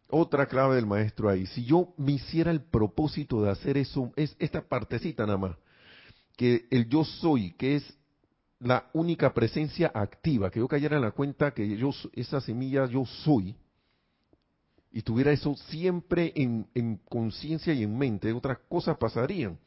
[0.07, 4.35] Otra clave del maestro ahí, si yo me hiciera el propósito de hacer eso, es
[4.39, 5.57] esta partecita nada más,
[6.35, 7.97] que el yo soy, que es
[8.61, 13.05] la única presencia activa, que yo cayera en la cuenta que yo, esa semilla yo
[13.05, 13.55] soy,
[14.91, 19.57] y tuviera eso siempre en, en conciencia y en mente, otras cosas pasarían.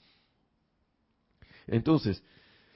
[1.66, 2.22] Entonces,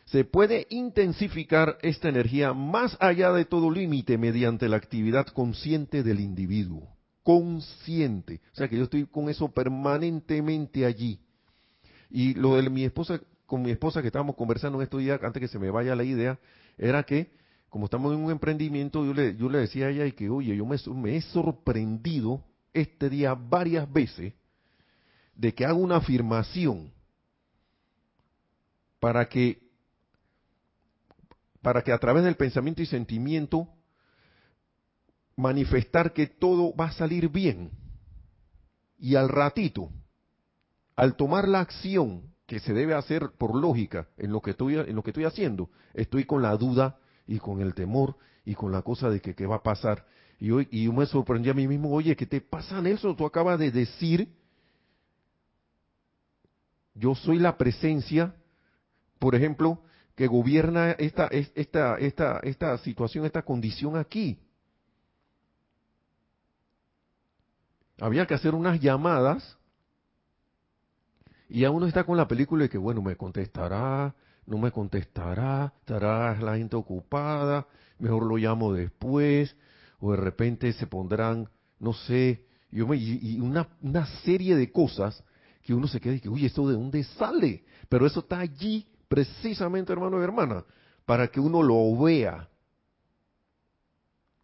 [0.07, 6.21] se puede intensificar esta energía más allá de todo límite mediante la actividad consciente del
[6.21, 6.89] individuo.
[7.23, 8.41] Consciente.
[8.55, 11.21] O sea que yo estoy con eso permanentemente allí.
[12.11, 15.41] Y lo de mi esposa con mi esposa que estábamos conversando en estos días, antes
[15.41, 16.39] que se me vaya la idea,
[16.77, 17.33] era que,
[17.71, 20.55] como estamos en un emprendimiento, yo le, yo le decía a ella y que, oye,
[20.55, 24.35] yo me, he sorprendido este día varias veces
[25.35, 26.93] de que hago una afirmación
[29.01, 29.67] para que
[31.63, 33.67] para que a través del pensamiento y sentimiento
[35.37, 37.71] manifestar que todo va a salir bien.
[38.99, 39.91] Y al ratito,
[40.97, 44.97] al tomar la acción que se debe hacer por lógica en lo que estoy, en
[44.97, 48.81] lo que estoy haciendo, estoy con la duda y con el temor y con la
[48.81, 50.07] cosa de que qué va a pasar.
[50.41, 53.15] Y, hoy, y yo me sorprendí a mí mismo, oye, ¿qué te pasa, Nelson?
[53.15, 54.35] Tú acabas de decir,
[56.95, 58.35] yo soy la presencia,
[59.19, 59.83] por ejemplo,
[60.15, 64.39] que gobierna esta, esta, esta, esta situación, esta condición aquí.
[68.01, 69.58] Había que hacer unas llamadas
[71.49, 74.15] y ya uno está con la película de que, bueno, me contestará,
[74.47, 77.67] no me contestará, estará la gente ocupada,
[77.99, 79.57] mejor lo llamo después,
[80.01, 81.49] o de repente se pondrán,
[81.81, 82.81] no sé, y
[83.41, 85.25] una, una serie de cosas
[85.63, 87.65] que uno se queda y que, uy, ¿esto de dónde sale?
[87.89, 90.65] Pero eso está allí precisamente, hermano y hermana,
[91.07, 92.47] para que uno lo vea.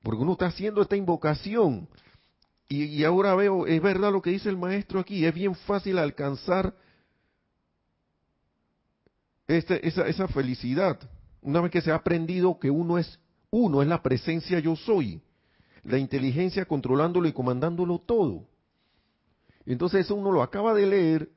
[0.02, 1.86] Porque uno está haciendo esta invocación.
[2.68, 5.98] Y, y, ahora veo, es verdad lo que dice el maestro aquí, es bien fácil
[5.98, 6.74] alcanzar
[9.46, 10.98] este, esa, esa felicidad,
[11.42, 15.22] una vez que se ha aprendido que uno es uno, es la presencia yo soy,
[15.84, 18.48] la inteligencia controlándolo y comandándolo todo.
[19.66, 21.30] Entonces eso uno lo acaba de leer,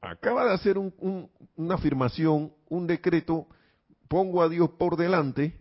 [0.00, 3.46] acaba de hacer una afirmación, un decreto,
[4.08, 5.58] pongo a Dios por delante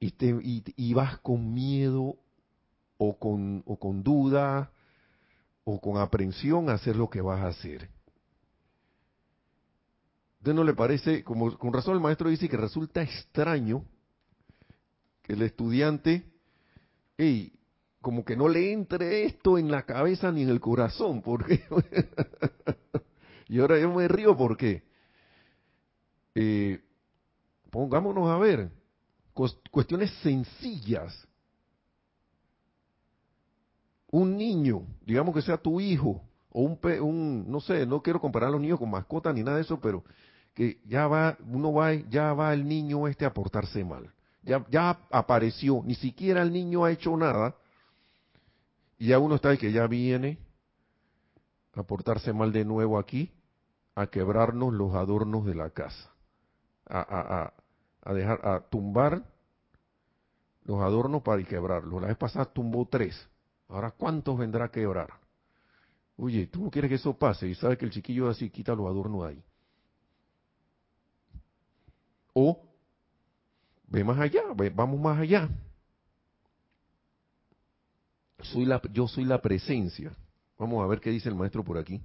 [0.00, 2.16] y, te, y, vas con miedo
[2.96, 4.72] o con, o con duda
[5.64, 7.88] o con aprensión a hacer lo que vas a hacer
[10.42, 13.84] usted no le parece, como con razón el maestro dice que resulta extraño
[15.22, 16.24] que el estudiante,
[17.16, 17.52] hey,
[18.00, 21.62] como que no le entre esto en la cabeza ni en el corazón, porque
[23.48, 24.82] y ahora yo me río porque
[26.34, 26.80] eh,
[27.70, 28.68] pongámonos a ver
[29.70, 31.28] cuestiones sencillas.
[34.10, 38.48] Un niño, digamos que sea tu hijo, o un, un, no sé, no quiero comparar
[38.48, 40.02] a los niños con mascotas ni nada de eso, pero
[40.54, 44.12] que ya va, uno va, ya va el niño este a portarse mal.
[44.42, 47.54] Ya, ya apareció, ni siquiera el niño ha hecho nada,
[48.98, 50.38] y ya uno está el que ya viene
[51.74, 53.32] a portarse mal de nuevo aquí,
[53.94, 56.10] a quebrarnos los adornos de la casa,
[56.86, 57.52] a, a,
[58.02, 59.22] a, dejar, a tumbar
[60.64, 62.00] los adornos para quebrarlos.
[62.00, 63.28] La vez pasada tumbó tres,
[63.68, 65.10] ahora ¿cuántos vendrá a quebrar?
[66.16, 68.86] Oye, tú no quieres que eso pase y sabes que el chiquillo así quita los
[68.86, 69.42] adornos ahí.
[72.32, 72.62] O
[73.88, 74.42] ve más allá,
[74.74, 75.48] vamos más allá.
[78.40, 80.12] Soy la, yo soy la presencia.
[80.58, 82.00] Vamos a ver qué dice el maestro por aquí.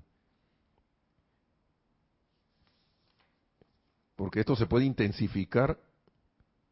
[4.16, 5.80] Porque esto se puede intensificar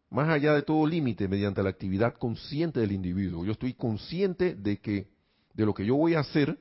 [0.10, 3.46] más allá de todo límite mediante la actividad consciente del individuo.
[3.46, 5.08] Yo estoy consciente de que
[5.54, 6.60] de lo que yo voy a hacer,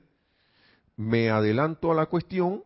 [0.96, 2.62] me adelanto a la cuestión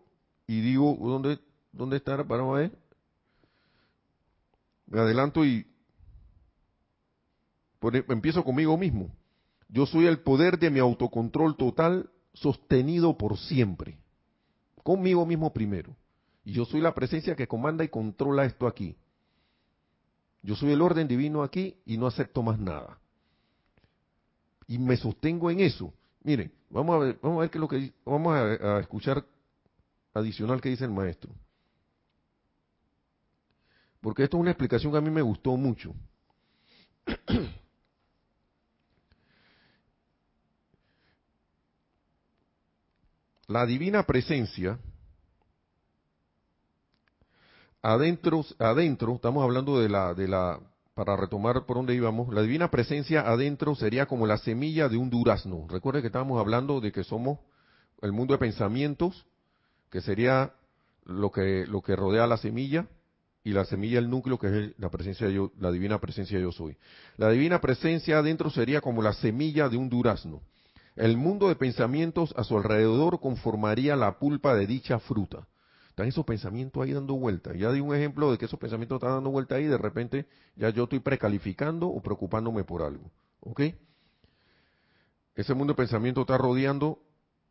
[0.47, 1.39] y digo, ¿dónde,
[1.73, 2.23] dónde está?
[2.25, 2.73] Para ver.
[4.89, 5.67] Me adelanto y
[8.09, 9.15] empiezo conmigo mismo.
[9.69, 13.99] Yo soy el poder de mi autocontrol total sostenido por siempre.
[14.83, 15.95] Conmigo mismo primero.
[16.45, 18.97] Y yo soy la presencia que comanda y controla esto aquí.
[20.43, 22.99] Yo soy el orden divino aquí y no acepto más nada.
[24.67, 25.93] Y me sostengo en eso.
[26.23, 29.25] Miren, vamos a ver, vamos a ver qué es lo que vamos a, a escuchar
[30.15, 31.31] adicional que dice el maestro.
[34.01, 35.95] Porque esto es una explicación que a mí me gustó mucho.
[43.49, 44.79] La divina presencia,
[47.81, 50.61] adentro, adentro, estamos hablando de la, de la,
[50.93, 55.09] para retomar por donde íbamos, la divina presencia adentro sería como la semilla de un
[55.09, 55.67] durazno.
[55.67, 57.39] Recuerden que estábamos hablando de que somos
[58.03, 59.25] el mundo de pensamientos,
[59.91, 60.53] que sería
[61.07, 62.87] lo que, lo que rodea la semilla,
[63.49, 66.53] y la semilla el núcleo que es la presencia de yo, la divina presencia yo
[66.53, 66.77] soy.
[67.17, 70.43] La divina presencia adentro sería como la semilla de un durazno.
[70.97, 75.49] El mundo de pensamientos a su alrededor conformaría la pulpa de dicha fruta.
[75.89, 77.55] Están esos pensamientos ahí dando vuelta.
[77.55, 80.27] Ya di un ejemplo de que esos pensamientos están dando vuelta ahí y de repente
[80.55, 83.11] ya yo estoy precalificando o preocupándome por algo.
[83.41, 83.63] ¿Ok?
[85.37, 86.99] Ese mundo de pensamiento está rodeando,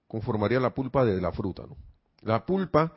[0.07, 1.63] conformaría la pulpa de la fruta.
[1.63, 1.75] ¿no?
[2.21, 2.93] La pulpa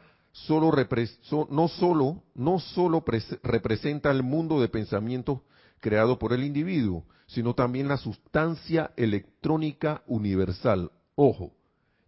[1.50, 3.04] no solo, no solo
[3.42, 5.40] representa el mundo de pensamientos
[5.80, 10.90] creado por el individuo, sino también la sustancia electrónica universal.
[11.14, 11.52] Ojo,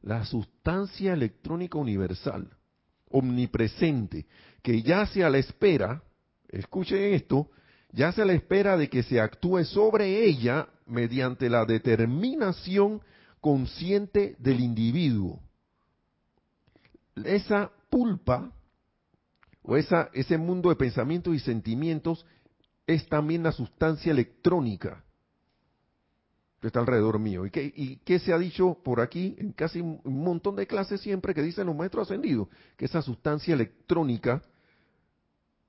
[0.03, 2.49] la sustancia electrónica universal,
[3.11, 4.27] omnipresente,
[4.63, 6.03] que yace a la espera,
[6.49, 7.51] escuchen esto,
[7.93, 13.01] yace a la espera de que se actúe sobre ella mediante la determinación
[13.41, 15.41] consciente del individuo.
[17.25, 18.51] Esa pulpa,
[19.61, 22.25] o esa, ese mundo de pensamientos y sentimientos,
[22.87, 25.05] es también la sustancia electrónica
[26.59, 27.45] que está alrededor mío.
[27.45, 31.03] ¿Y qué, ¿Y qué, se ha dicho por aquí en casi un montón de clases
[31.03, 32.49] siempre que dicen los maestros ascendidos?
[32.79, 34.43] Que esa sustancia electrónica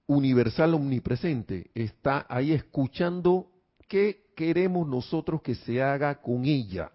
[0.08, 3.52] universal omnipresente está ahí escuchando
[3.90, 6.92] qué queremos nosotros que se haga con ella.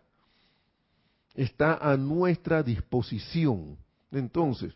[1.34, 3.76] Está a nuestra disposición.
[4.10, 4.74] Entonces,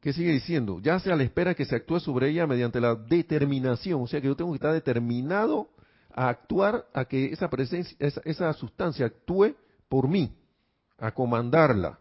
[0.00, 0.80] ¿qué sigue diciendo?
[0.80, 4.26] Ya sea la espera que se actúe sobre ella mediante la determinación, o sea que
[4.26, 5.68] yo tengo que estar determinado
[6.12, 9.54] a actuar, a que esa presencia, esa, sustancia actúe
[9.88, 10.34] por mí,
[10.98, 11.98] a comandarla,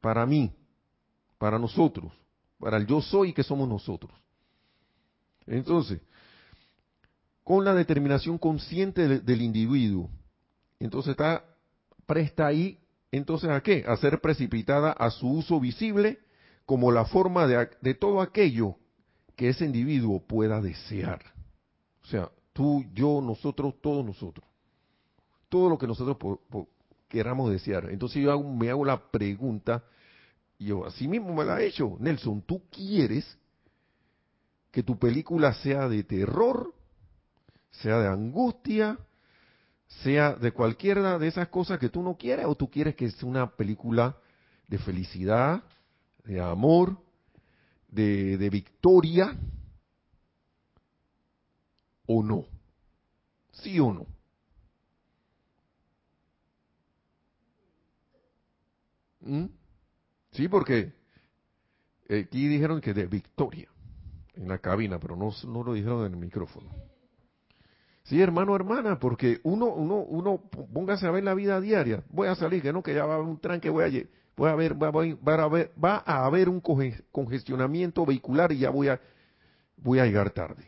[0.00, 0.52] para mí,
[1.38, 2.12] para nosotros,
[2.58, 4.12] para el yo soy que somos nosotros.
[5.46, 6.00] Entonces,
[7.42, 10.08] con la determinación consciente del, individuo,
[10.78, 11.44] entonces está
[12.06, 12.78] presta ahí,
[13.10, 13.84] entonces a qué?
[13.86, 16.20] A ser precipitada a su uso visible
[16.72, 18.76] como la forma de, de todo aquello
[19.36, 21.20] que ese individuo pueda desear.
[22.02, 24.46] O sea, Tú, yo, nosotros, todos nosotros.
[25.48, 26.16] Todo lo que nosotros
[27.08, 27.90] queramos desear.
[27.90, 29.84] Entonces yo me hago la pregunta,
[30.58, 31.96] y yo así mismo me la he hecho.
[31.98, 33.38] Nelson, ¿tú quieres
[34.70, 36.74] que tu película sea de terror,
[37.70, 38.98] sea de angustia,
[40.02, 43.28] sea de cualquiera de esas cosas que tú no quieres, o tú quieres que sea
[43.28, 44.16] una película
[44.68, 45.62] de felicidad,
[46.24, 46.96] de amor,
[47.88, 49.36] de, de victoria,
[52.06, 52.44] o no?
[53.52, 54.06] ¿Sí o no?
[59.20, 59.46] ¿Mm?
[60.32, 60.92] Sí, porque
[62.08, 63.68] aquí dijeron que de victoria
[64.34, 66.70] en la cabina, pero no, no lo dijeron en el micrófono.
[68.04, 70.42] Sí, hermano, hermana, porque uno, uno, uno,
[70.72, 72.02] póngase a ver la vida diaria.
[72.10, 73.88] Voy a salir, que no, que ya va un tranque, voy a,
[74.36, 78.88] voy a ver, va, a ver, va a haber un congestionamiento vehicular y ya voy
[78.88, 79.00] a,
[79.76, 80.64] voy a llegar tarde.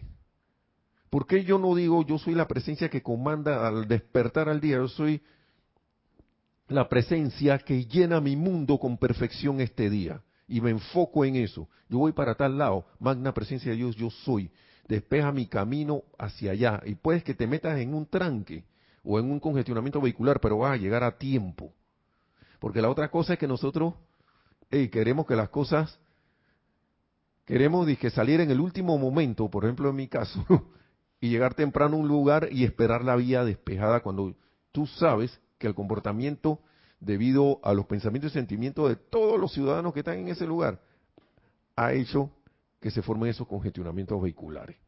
[1.11, 4.77] ¿Por qué yo no digo yo soy la presencia que comanda al despertar al día?
[4.77, 5.23] Yo soy
[6.69, 10.23] la presencia que llena mi mundo con perfección este día.
[10.49, 11.69] Y me enfoco en eso.
[11.89, 12.87] Yo voy para tal lado.
[12.99, 14.51] Magna presencia de Dios, yo soy.
[14.89, 16.83] Despeja mi camino hacia allá.
[16.85, 18.65] Y puedes que te metas en un tranque
[19.03, 21.73] o en un congestionamiento vehicular, pero vas a llegar a tiempo.
[22.65, 23.93] Porque la otra cosa es que nosotros
[24.71, 26.01] queremos que las cosas
[27.45, 30.43] Queremos que salir en el último momento, por ejemplo en mi caso,
[31.21, 34.35] y llegar temprano a un lugar y esperar la vía despejada cuando
[34.73, 36.59] tú sabes que el comportamiento
[37.01, 40.81] debido a los pensamientos y sentimientos de todos los ciudadanos que están en ese lugar
[41.77, 42.31] ha hecho
[42.81, 44.79] que se formen esos congestionamientos vehiculares.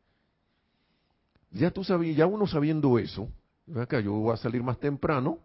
[1.51, 3.29] Ya tú sabías, ya uno sabiendo eso,
[3.77, 5.41] acá yo voy a salir más temprano,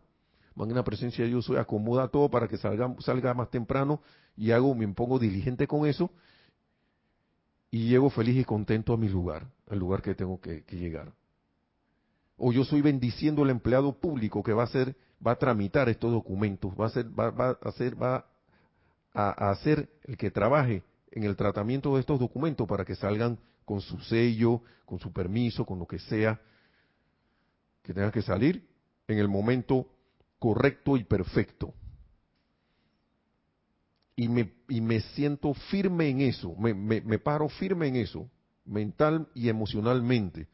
[0.56, 4.02] la presencia Dios soy acomoda todo para que salga, salga más temprano
[4.36, 6.12] y hago, me pongo diligente con eso
[7.72, 11.14] y llego feliz y contento a mi lugar, al lugar que tengo que, llegar.
[12.38, 14.96] O yo soy bendiciendo al empleado público que va a hacer,
[15.26, 18.26] va a tramitar estos documentos, va a hacer, va, va a hacer, va
[19.14, 23.80] a, hacer el que trabaje en el tratamiento de estos documentos para que salgan con
[23.80, 26.42] su sello, con su permiso, con lo que sea
[27.84, 28.68] que tenga que salir
[29.08, 29.88] en el momento
[30.42, 31.76] correcto y perfecto
[34.22, 38.30] y me, y me siento firme en eso, me, me, paro firme en eso,
[38.66, 40.48] mental y emocionalmente.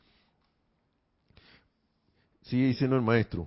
[2.43, 3.45] Sigue diciendo el maestro.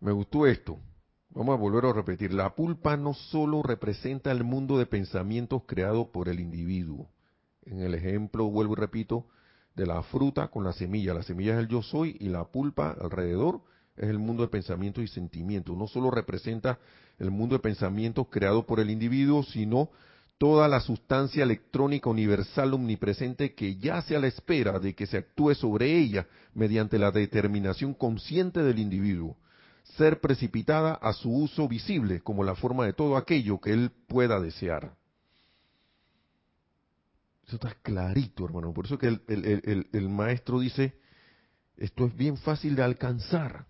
[0.00, 0.80] Me gustó esto.
[1.30, 2.34] Vamos a volver a repetir.
[2.34, 7.08] La pulpa no solo representa el mundo de pensamientos creado por el individuo.
[7.64, 9.28] En el ejemplo, vuelvo y repito,
[9.78, 11.14] de la fruta con la semilla.
[11.14, 13.62] La semilla es el yo soy y la pulpa alrededor
[13.96, 15.74] es el mundo de pensamiento y sentimiento.
[15.74, 16.78] No solo representa
[17.18, 19.90] el mundo de pensamientos creado por el individuo, sino
[20.36, 25.54] toda la sustancia electrónica universal omnipresente que yace a la espera de que se actúe
[25.54, 29.36] sobre ella mediante la determinación consciente del individuo,
[29.96, 34.40] ser precipitada a su uso visible como la forma de todo aquello que él pueda
[34.40, 34.97] desear.
[37.48, 38.74] Eso está clarito, hermano.
[38.74, 40.98] Por eso que el, el maestro dice,
[41.78, 43.64] esto es bien fácil de alcanzar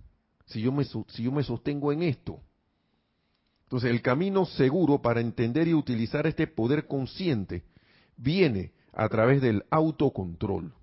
[0.47, 2.41] si yo me, si yo me sostengo en esto.
[3.63, 7.63] Entonces, el camino seguro para entender y utilizar este poder consciente
[8.17, 10.75] viene a través del autocontrol.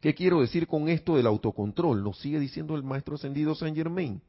[0.00, 2.02] ¿Qué quiero decir con esto del autocontrol?
[2.02, 4.20] Nos sigue diciendo el maestro ascendido Saint Germain.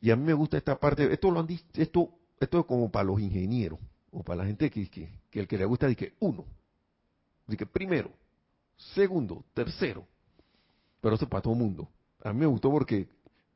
[0.00, 1.12] Y a mí me gusta esta parte.
[1.12, 3.80] Esto lo han esto, esto es como para los ingenieros
[4.14, 6.44] o para la gente que, que, que el que le gusta dice uno,
[7.46, 8.10] dice primero,
[8.76, 10.06] segundo, tercero.
[11.00, 11.88] Pero eso es para todo el mundo
[12.24, 13.06] a mí me gustó porque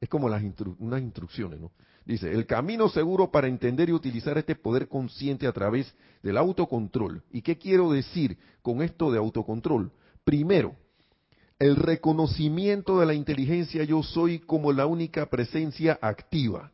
[0.01, 0.43] es como las
[0.79, 1.73] unas instrucciones, ¿no?
[2.05, 5.93] Dice, el camino seguro para entender y utilizar este poder consciente a través
[6.23, 7.23] del autocontrol.
[7.31, 9.91] ¿Y qué quiero decir con esto de autocontrol?
[10.25, 10.75] Primero,
[11.59, 16.73] el reconocimiento de la inteligencia yo soy como la única presencia activa.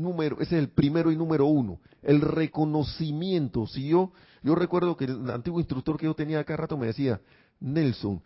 [0.00, 1.80] Número, ese es el primero y número uno.
[2.02, 3.66] El reconocimiento.
[3.66, 7.20] Si yo, yo recuerdo que el antiguo instructor que yo tenía acá rato me decía,
[7.60, 8.22] Nelson,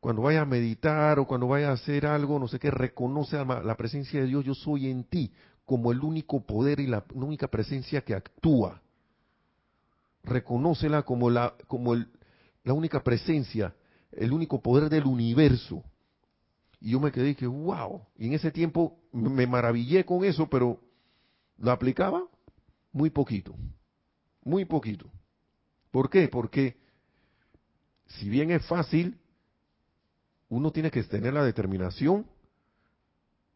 [0.00, 3.76] cuando vaya a meditar o cuando vaya a hacer algo, no sé qué, reconoce la
[3.76, 5.32] presencia de Dios, yo soy en ti,
[5.64, 8.80] como el único poder y la única presencia que actúa.
[10.22, 13.74] Reconócela como la, como la única presencia,
[14.12, 15.82] el único poder del universo.
[16.80, 18.02] Y yo me quedé y dije, wow.
[18.16, 20.80] Y en ese tiempo me maravillé con eso, pero
[21.58, 22.24] lo aplicaba
[22.92, 23.54] muy poquito.
[24.42, 25.10] Muy poquito.
[25.90, 26.28] ¿Por qué?
[26.28, 26.76] Porque
[28.06, 29.18] si bien es fácil,
[30.48, 32.26] uno tiene que tener la determinación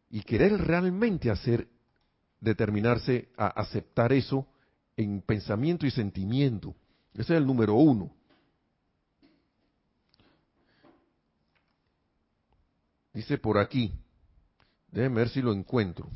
[0.09, 1.67] y querer realmente hacer,
[2.39, 4.45] determinarse a aceptar eso
[4.95, 6.75] en pensamiento y sentimiento.
[7.13, 8.11] Ese es el número uno.
[13.13, 13.93] Dice por aquí,
[14.91, 16.09] déjenme ver si lo encuentro.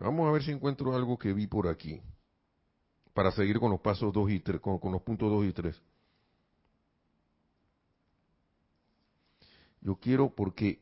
[0.00, 2.00] Vamos a ver si encuentro algo que vi por aquí
[3.12, 5.82] para seguir con los pasos 2 y 3, con, los puntos 2 y 3.
[9.82, 10.80] Yo quiero porque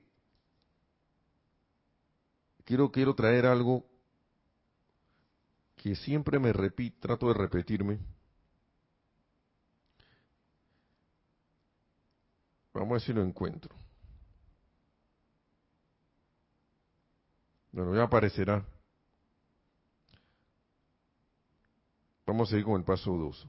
[2.65, 3.85] quiero quiero traer algo
[5.75, 7.99] que siempre me repito, trato de repetirme.
[12.73, 13.75] Vamos a ver si lo encuentro.
[17.73, 18.65] Bueno, ya aparecerá.
[22.29, 23.49] Vamos a seguir con el paso 2.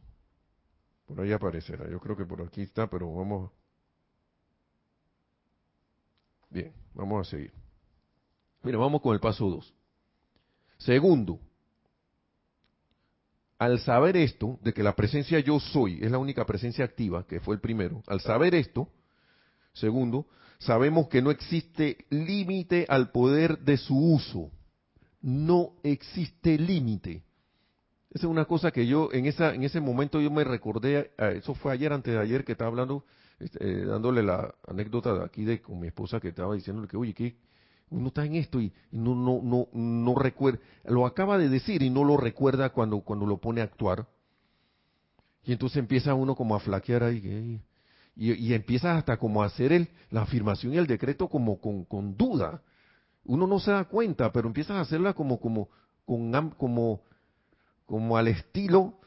[1.05, 1.89] Por ahí aparecerá.
[1.89, 3.51] Yo creo que por aquí está, pero vamos.
[6.49, 7.51] Bien, vamos a seguir.
[8.63, 9.73] Mira, vamos con el paso 2.
[10.77, 11.41] Segundo,
[13.57, 17.41] al saber esto, de que la presencia yo soy es la única presencia activa, que
[17.41, 18.87] fue el primero, al saber esto,
[19.73, 20.25] segundo,
[20.57, 24.51] sabemos que no existe límite al poder de su uso.
[25.21, 27.25] No existe límite.
[28.11, 31.53] Esa es una cosa que yo, en, esa, en ese momento yo me recordé, eso
[31.53, 33.05] fue ayer, antes de ayer, que estaba hablando
[33.39, 36.97] este, eh, dándole la anécdota de aquí de con mi esposa que estaba diciéndole que,
[36.97, 37.37] oye, que
[37.91, 41.89] uno está en esto y, no, no, no, no recuerda, lo acaba de decir y
[41.89, 44.07] no lo recuerda cuando, cuando lo pone a actuar.
[45.43, 47.61] Y entonces empieza uno como a flaquear ahí,
[48.15, 51.85] y, y empieza hasta como a hacer el, la afirmación y el decreto como con,
[51.85, 52.61] con duda.
[53.23, 55.69] Uno no se da cuenta, pero empiezas a hacerla como, como,
[56.05, 57.01] con, como,
[57.89, 58.99] como al estilo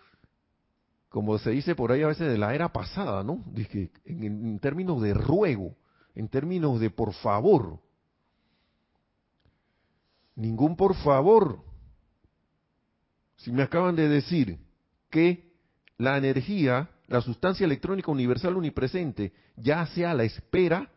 [1.08, 3.44] como se dice por ahí a veces de la era pasada, ¿no?
[3.52, 5.76] Dije, en, términos de ruego,
[6.14, 7.78] en términos de por favor.
[10.34, 11.62] Ningún por favor.
[13.36, 14.58] Si me acaban de decir
[15.10, 15.52] que
[15.98, 20.90] la energía, la sustancia electrónica universal unipresente, ya sea a la espera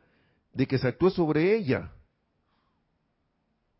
[0.53, 1.91] de que se actúe sobre ella.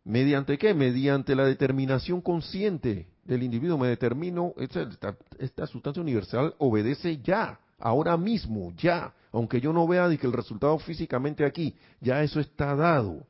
[0.03, 0.73] ¿Mediante qué?
[0.73, 3.77] Mediante la determinación consciente del individuo.
[3.77, 9.13] Me determino, esta, sustancia universal obedece ya, ahora mismo, ya.
[9.33, 13.25] Aunque yo no vea que el resultado físicamente aquí, ya eso está dado.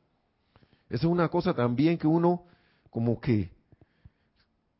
[0.88, 2.44] Esa es una cosa también que uno
[2.90, 3.50] como que,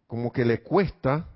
[0.07, 1.27] como que le cuesta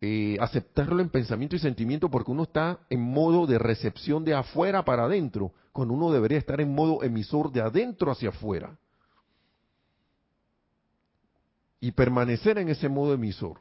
[0.00, 4.84] eh, aceptarlo en pensamiento y sentimiento porque uno está en modo de recepción de afuera
[4.84, 8.78] para adentro, cuando uno debería estar en modo emisor de adentro hacia afuera.
[11.80, 13.60] Y permanecer en ese modo emisor,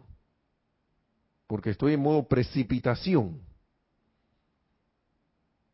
[1.46, 3.42] porque estoy en modo precipitación,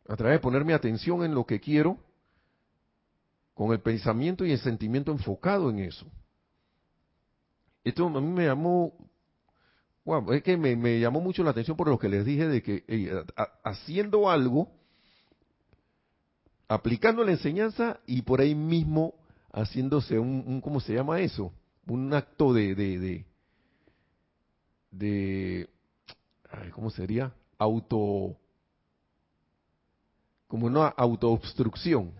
[0.07, 1.97] a través de ponerme atención en lo que quiero,
[3.53, 6.05] con el pensamiento y el sentimiento enfocado en eso.
[7.83, 8.93] Esto a mí me llamó
[10.33, 13.23] es que me, llamó mucho la atención por lo que les dije de que
[13.63, 14.69] haciendo algo,
[16.67, 19.13] aplicando la enseñanza y por ahí mismo
[19.53, 21.53] haciéndose un, ¿cómo se llama eso?
[21.87, 23.25] Un acto de, de,
[24.91, 25.69] de,
[26.71, 27.33] ¿cómo sería?
[27.57, 28.37] Auto,
[30.47, 32.13] como una autoobstrucción.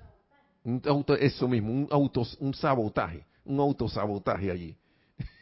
[0.63, 4.77] Un auto, eso mismo, un auto, un sabotaje, un autosabotaje allí.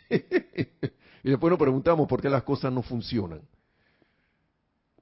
[1.23, 3.41] Y después nos preguntamos por qué las cosas no funcionan.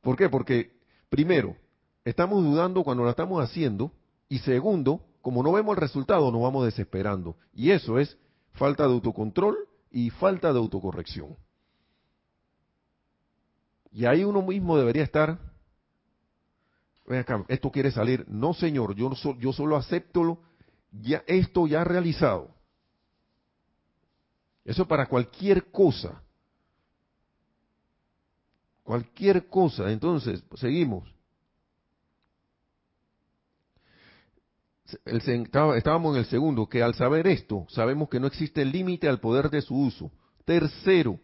[0.02, 0.30] ¿Por qué?
[0.30, 0.72] Porque,
[1.10, 1.56] primero,
[2.04, 3.92] estamos dudando cuando la estamos haciendo.
[4.28, 7.38] Y segundo, como no vemos el resultado, nos vamos desesperando.
[7.54, 8.18] Y eso es
[8.60, 9.58] falta de autocontrol
[9.90, 11.36] y falta de autocorrección.
[13.92, 15.40] Y ahí uno mismo debería estar,
[17.48, 20.40] esto quiere salir, no señor, yo, yo solo acepto
[20.92, 22.54] ya, esto ya realizado.
[24.66, 26.22] Eso para cualquier cosa.
[28.84, 29.92] Cualquier cosa.
[29.92, 31.12] Entonces, seguimos.
[35.06, 39.50] Estábamos en el segundo, que al saber esto, sabemos que no existe límite al poder
[39.50, 40.12] de su uso.
[40.46, 41.20] Tercero,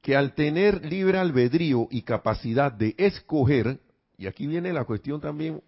[0.00, 3.80] que al tener libre albedrío y capacidad de escoger,
[4.16, 5.62] y aquí viene la cuestión también,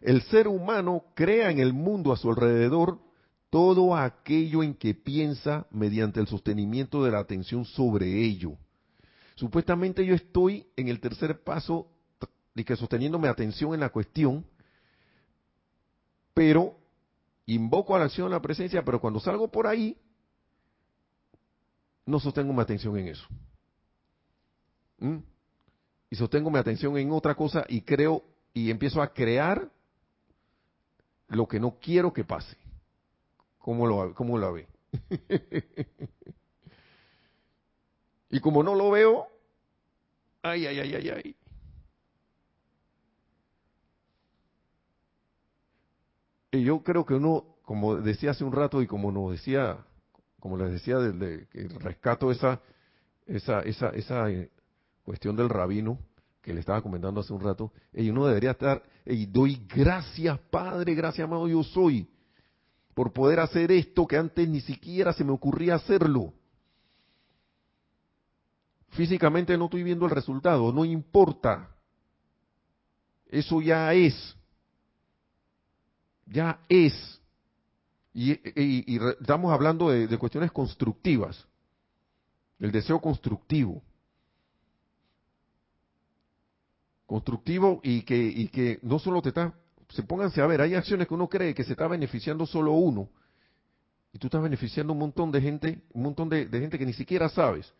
[0.00, 2.98] el ser humano crea en el mundo a su alrededor
[3.50, 8.56] todo aquello en que piensa mediante el sostenimiento de la atención sobre ello.
[9.34, 11.88] Supuestamente yo estoy en el tercer paso
[12.54, 14.44] de que sosteniendo mi atención en la cuestión,
[16.34, 16.76] pero
[17.46, 19.96] invoco a la acción a la presencia, pero cuando salgo por ahí,
[22.06, 23.26] no sostengo mi atención en eso.
[24.98, 25.18] ¿Mm?
[26.10, 28.22] Y sostengo mi atención en otra cosa y creo
[28.52, 29.70] y empiezo a crear
[31.28, 32.56] lo que no quiero que pase.
[33.58, 34.68] ¿Cómo lo, cómo la ve?
[38.30, 39.28] y como no lo veo,
[40.42, 41.36] ay, ay, ay, ay, ay.
[46.52, 49.78] Y yo creo que uno, como decía hace un rato y como nos decía,
[50.38, 50.96] como les decía,
[51.50, 52.60] que rescato esa,
[53.26, 54.50] esa, esa, esa eh,
[55.02, 55.98] cuestión del rabino
[56.42, 60.94] que le estaba comentando hace un rato, y uno debería estar, y doy gracias, Padre,
[60.94, 62.08] gracias, amado, yo soy
[62.94, 66.34] por poder hacer esto que antes ni siquiera se me ocurría hacerlo.
[68.90, 71.70] Físicamente no estoy viendo el resultado, no importa.
[73.28, 74.36] Eso ya es.
[76.32, 77.20] Ya es.
[78.14, 78.32] Y,
[79.20, 81.46] estamos hablando de, cuestiones constructivas.
[82.58, 83.82] El deseo constructivo.
[87.06, 89.54] Constructivo y que, y que no solo te está
[89.92, 93.10] se pónganse a ver, hay acciones que uno cree que se está beneficiando solo uno,
[94.12, 97.28] y tú estás beneficiando un montón de gente, un montón de, gente que ni siquiera
[97.28, 97.72] sabes.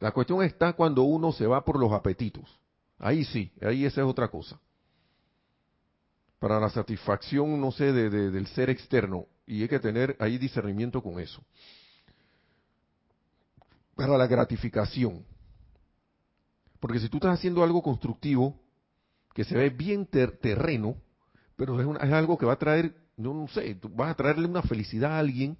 [0.00, 2.58] La cuestión está cuando uno se va por los apetitos.
[2.98, 4.58] Ahí sí, ahí esa es otra cosa.
[6.42, 9.26] Para la satisfacción, no sé, de, del ser externo.
[9.46, 11.40] Y hay que tener ahí discernimiento con eso.
[13.94, 15.24] Para la gratificación.
[16.80, 18.60] Porque si tú estás haciendo algo constructivo,
[19.34, 20.96] que se ve bien terreno,
[21.54, 25.12] pero es, es, algo que va a traer, no, sé, vas a traerle una felicidad
[25.12, 25.56] a alguien,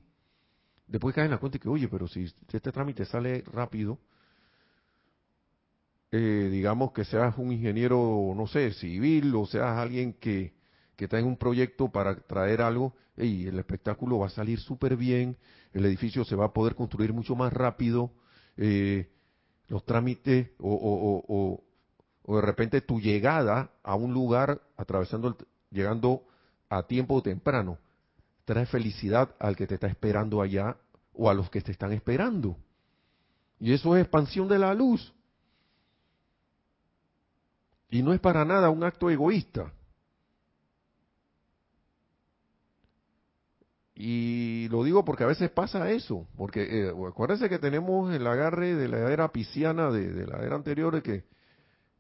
[0.89, 4.01] después caes en la cuenta que, oye, pero si este trámite sale rápido,
[6.11, 10.61] eh, digamos que seas un ingeniero, no sé, civil, o seas alguien que,
[11.03, 14.97] que está en un proyecto para traer algo, y el espectáculo va a salir súper
[14.97, 15.37] bien,
[15.73, 18.13] el edificio se va a poder construir mucho más rápido,
[18.57, 19.11] eh,
[19.67, 21.61] los trámites o,
[22.25, 25.35] o, de repente tu llegada a un lugar, atravesando, el,
[25.73, 26.23] llegando
[26.69, 27.79] a tiempo temprano,
[28.45, 30.77] trae felicidad al que te está esperando allá
[31.15, 32.57] o a los que te están esperando.
[33.59, 35.13] Y eso es expansión de la luz.
[37.91, 39.73] Y no es para nada un acto egoísta.
[44.05, 48.75] Y lo digo porque a veces pasa eso, porque eh, acuérdense que tenemos el agarre
[48.75, 51.25] de la era pisciana, de, la era anterior, de que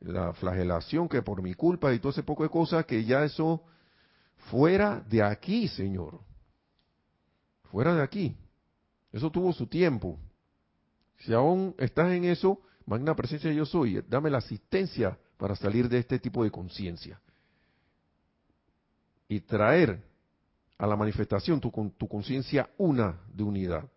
[0.00, 3.62] la flagelación, que por mi culpa y todo ese poco de cosas, que ya eso
[4.50, 6.18] fuera de aquí, Señor.
[7.70, 8.36] Fuera de aquí.
[9.12, 10.18] Eso tuvo su tiempo.
[11.18, 15.98] Si aún estás en eso, magna presencia yo soy, dame la asistencia para salir de
[15.98, 17.20] este tipo de conciencia.
[19.28, 20.02] Y traer
[20.82, 23.88] a la manifestación tu, tu conciencia una de unidad.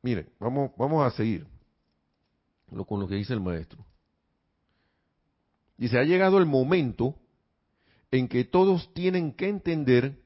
[0.00, 1.44] Miren, vamos, vamos a seguir
[2.86, 3.84] con lo que dice el maestro.
[5.76, 7.16] Dice, ha llegado el momento
[8.12, 10.22] en que todos tienen que entender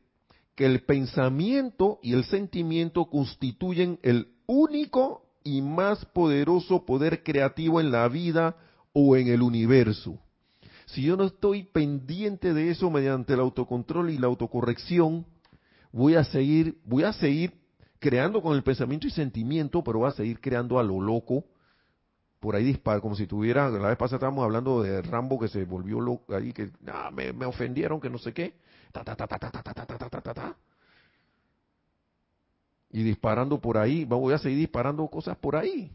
[0.54, 7.90] que el pensamiento y el sentimiento constituyen el único y más poderoso poder creativo en
[7.90, 8.56] la vida
[8.92, 10.20] o en el universo.
[10.88, 15.26] Si yo no estoy pendiente de eso mediante el autocontrol y la autocorrección,
[15.92, 17.52] voy a seguir, voy a seguir
[17.98, 21.44] creando con el pensamiento y sentimiento, pero voy a seguir creando a lo loco,
[22.40, 25.64] por ahí dispara, como si tuviera, la vez pasada estábamos hablando de Rambo que se
[25.64, 26.70] volvió loco ahí, que
[27.12, 28.54] me, me, ofendieron, que no sé qué,
[32.90, 35.92] y disparando por ahí, voy a seguir disparando cosas por ahí.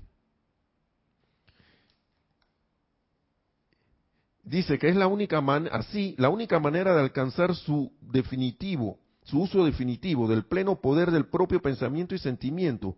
[4.44, 9.66] Dice que es la única así, la única manera de alcanzar su definitivo, su uso
[9.66, 12.98] definitivo del pleno poder del propio pensamiento y sentimiento,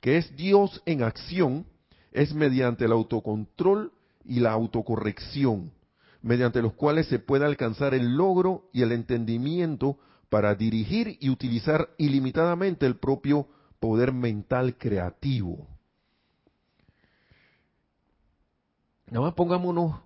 [0.00, 1.66] que es Dios en acción,
[2.12, 3.92] es mediante el autocontrol
[4.24, 5.70] y la autocorrección,
[6.22, 9.98] mediante los cuales se puede alcanzar el logro y el entendimiento
[10.30, 13.46] para dirigir y utilizar ilimitadamente el propio
[13.78, 15.68] poder mental creativo.
[19.08, 20.05] Nada más pongámonos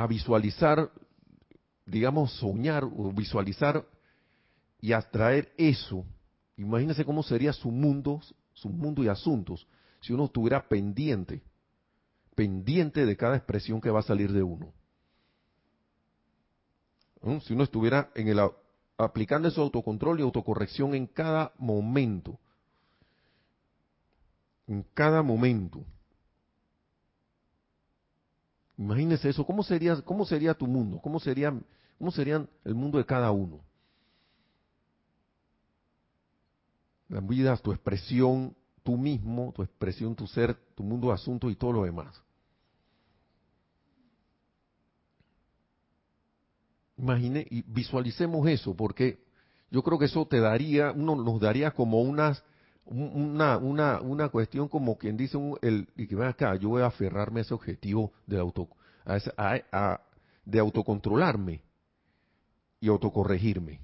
[0.00, 0.90] a visualizar,
[1.84, 3.86] digamos, soñar o visualizar
[4.80, 6.06] y atraer eso.
[6.56, 8.20] Imagínense cómo sería su mundo,
[8.54, 9.66] su mundo y asuntos,
[10.00, 11.42] si uno estuviera pendiente,
[12.34, 14.72] pendiente de cada expresión que va a salir de uno.
[17.20, 17.40] ¿Mm?
[17.40, 18.40] Si uno estuviera en el,
[18.96, 22.38] aplicando su autocontrol y autocorrección en cada momento.
[24.66, 25.84] En cada momento.
[28.80, 30.98] Imagínese eso, ¿cómo sería, cómo sería tu mundo?
[31.02, 31.52] ¿Cómo sería,
[31.98, 33.60] cómo sería el mundo de cada uno?
[37.10, 41.56] La vida, tu expresión, tú mismo, tu expresión, tu ser, tu mundo de asuntos y
[41.56, 42.22] todo lo demás.
[46.96, 49.22] Imagine y visualicemos eso, porque
[49.70, 52.42] yo creo que eso te daría, uno nos daría como unas
[52.84, 56.86] una, una, una cuestión como quien dice, el, y que ven acá, yo voy a
[56.86, 58.68] aferrarme a ese objetivo de, auto,
[59.04, 60.00] a,
[60.44, 61.62] de autocontrolarme
[62.80, 63.80] y autocorregirme.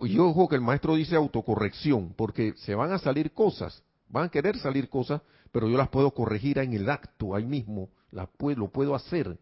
[0.00, 4.30] Y ojo que el maestro dice autocorrección, porque se van a salir cosas, van a
[4.30, 8.60] querer salir cosas, pero yo las puedo corregir en el acto, ahí mismo, las puedo,
[8.60, 9.38] lo puedo hacer.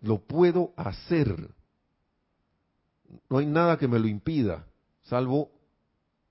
[0.00, 1.50] Lo puedo hacer.
[3.30, 4.66] No hay nada que me lo impida,
[5.02, 5.50] salvo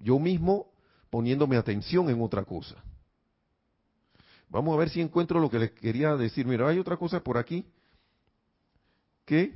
[0.01, 0.71] yo mismo
[1.09, 2.75] poniéndome atención en otra cosa.
[4.49, 6.45] Vamos a ver si encuentro lo que les quería decir.
[6.45, 7.65] Mira, hay otra cosa por aquí
[9.25, 9.53] que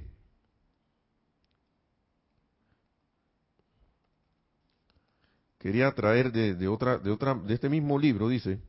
[5.60, 8.30] quería traer de, otra, de otra, de este mismo libro.
[8.30, 8.60] Dice: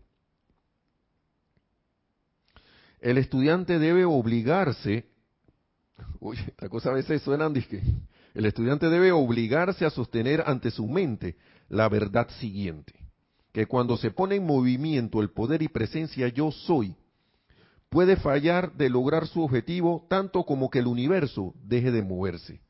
[3.00, 5.06] el estudiante debe obligarse.
[6.18, 7.82] Oye, esta cosa a veces suena que
[8.34, 11.36] el estudiante debe obligarse a sostener ante su mente
[11.68, 12.92] la verdad siguiente,
[13.52, 16.94] que cuando se pone en movimiento el poder y presencia yo soy,
[17.88, 22.60] puede fallar de lograr su objetivo tanto como que el universo deje de moverse.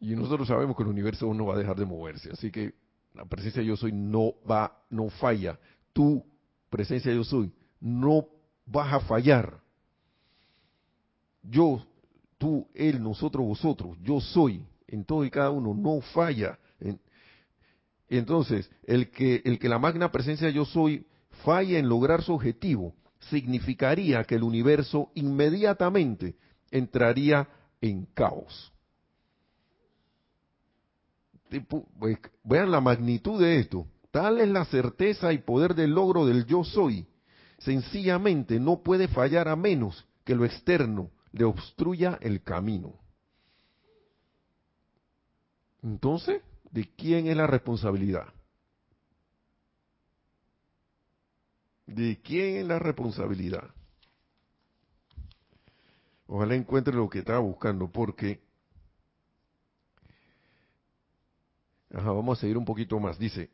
[0.00, 2.74] Y nosotros sabemos que el universo no va a dejar de moverse, así que
[3.14, 5.58] la presencia yo soy no va, no falla.
[5.92, 6.22] Tu
[6.68, 8.26] presencia yo soy, no
[8.66, 9.60] vas a fallar.
[11.42, 11.86] Yo,
[12.36, 16.58] tú, él, nosotros, vosotros, yo soy, en todo y cada uno, no falla.
[18.08, 21.06] Entonces, el que, el que la magna presencia yo soy
[21.44, 22.94] falla en lograr su objetivo,
[23.30, 26.36] significaría que el universo inmediatamente
[26.70, 27.48] entraría
[27.80, 28.72] en caos.
[31.98, 33.86] Pues, vean la magnitud de esto.
[34.10, 37.06] Tal es la certeza y poder del logro del yo soy.
[37.58, 42.94] Sencillamente no puede fallar a menos que lo externo le obstruya el camino.
[45.84, 48.32] Entonces, ¿de quién es la responsabilidad?
[51.86, 53.68] ¿De quién es la responsabilidad?
[56.26, 58.40] Ojalá encuentre lo que estaba buscando, porque...
[61.92, 63.18] Ajá, vamos a seguir un poquito más.
[63.18, 63.50] Dice,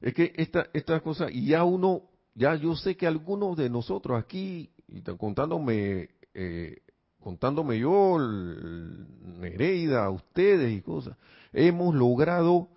[0.00, 4.22] es que esta, esta cosa, y ya uno, ya yo sé que algunos de nosotros
[4.22, 6.82] aquí, y contándome, eh,
[7.18, 11.16] contándome yo, Nereida, ustedes y cosas,
[11.52, 12.68] hemos logrado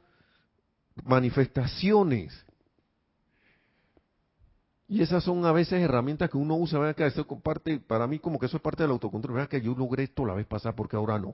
[1.04, 2.46] manifestaciones
[4.94, 6.94] y esas son a veces herramientas que uno usa.
[6.94, 9.50] Que eso parte, para mí como que eso es parte del autocontrol, ¿verdad?
[9.50, 11.34] Que yo logré esto la vez pasada porque ahora no.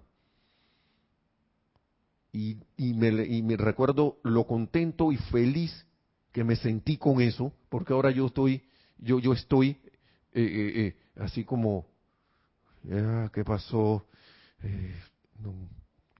[2.32, 5.86] Y, y, me, y me recuerdo lo contento y feliz
[6.32, 8.64] que me sentí con eso, porque ahora yo estoy,
[8.98, 9.72] yo, yo estoy
[10.32, 11.86] eh, eh, eh, así como,
[13.34, 14.06] ¿qué pasó?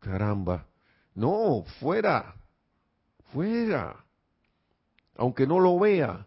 [0.02, 0.66] caramba.
[1.16, 2.36] No, fuera,
[3.34, 4.06] fuera.
[5.16, 6.26] Aunque no lo vea,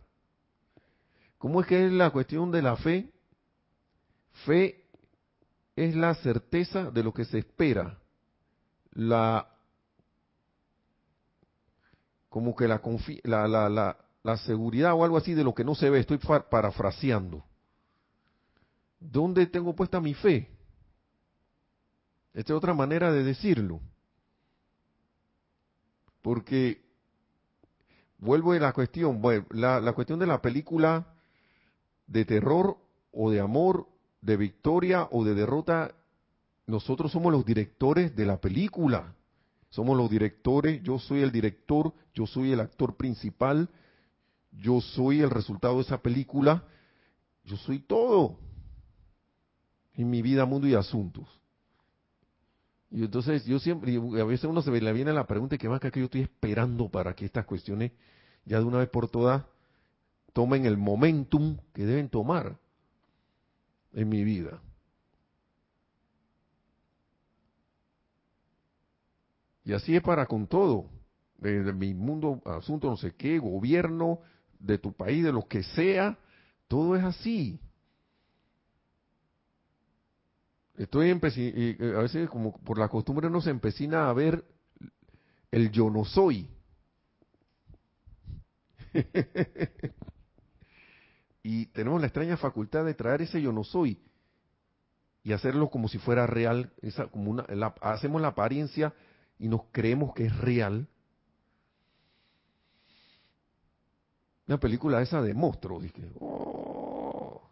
[1.42, 3.12] ¿Cómo es que es la cuestión de la fe?
[4.46, 4.84] Fe
[5.74, 7.98] es la certeza de lo que se espera,
[8.92, 9.48] la
[12.28, 12.80] como que la,
[13.24, 17.44] la, la, la, seguridad o algo así de lo que no se ve, estoy parafraseando.
[19.00, 20.48] ¿Dónde tengo puesta mi fe?
[22.34, 23.80] Esta es otra manera de decirlo.
[26.22, 26.80] Porque,
[28.18, 31.06] vuelvo a la cuestión, bueno, la, la cuestión de la película
[32.06, 32.78] de terror
[33.12, 33.88] o de amor,
[34.20, 35.94] de victoria o de derrota,
[36.66, 39.14] nosotros somos los directores de la película.
[39.70, 43.70] Somos los directores, yo soy el director, yo soy el actor principal,
[44.52, 46.64] yo soy el resultado de esa película,
[47.44, 48.38] yo soy todo
[49.94, 51.26] en mi vida, mundo y asuntos.
[52.92, 55.90] Y entonces yo siempre, a veces uno se le viene la pregunta que más que
[55.98, 57.92] yo estoy esperando para que estas cuestiones
[58.44, 59.42] ya de una vez por todas
[60.34, 62.58] tomen el momentum que deben tomar
[63.94, 64.60] en mi vida.
[69.64, 70.90] Y así es para con todo,
[71.38, 74.20] de, mi mundo, asunto no sé qué, gobierno,
[74.58, 76.18] de tu país, de lo que sea,
[76.68, 77.58] todo es así.
[80.76, 81.14] Estoy a
[82.00, 84.44] veces como por la costumbre no se empecina a ver
[85.50, 86.48] el yo no soy.
[91.42, 93.98] y tenemos la extraña facultad de traer ese yo no soy
[95.24, 97.44] y hacerlo como si fuera real, esa, como una,
[97.80, 98.92] hacemos la apariencia
[99.38, 100.88] y nos creemos que es real.
[104.48, 107.48] Una película esa de monstruo, dije, oh.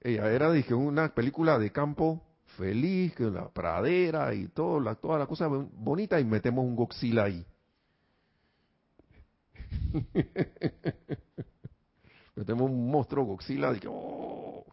[0.00, 2.22] Ella era, dije, una película de campo
[2.56, 7.24] feliz, que la pradera y todo, la, toda la cosa bonita y metemos un Godzilla
[7.24, 7.44] ahí.
[12.34, 13.72] tenemos un monstruo Godzilla.
[13.88, 14.64] Oh".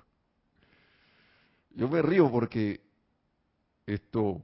[1.71, 2.81] Yo me río porque
[3.85, 4.41] esto,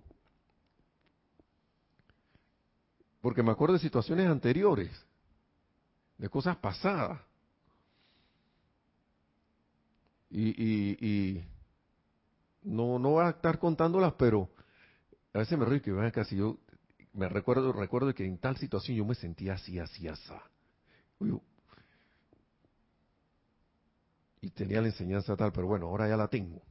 [3.22, 4.92] porque me acuerdo de situaciones anteriores,
[6.18, 7.20] de cosas pasadas.
[10.30, 11.55] Y, y, y
[12.66, 14.50] no, no voy a estar contándolas, pero
[15.34, 16.58] a veces me río que vean casi yo
[17.14, 20.34] me recuerdo, recuerdo que en tal situación yo me sentía así, así, así
[24.46, 26.62] y tenía la enseñanza tal, pero bueno, ahora ya la tengo.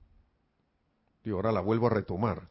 [1.24, 2.48] Y ahora la vuelvo a retomar.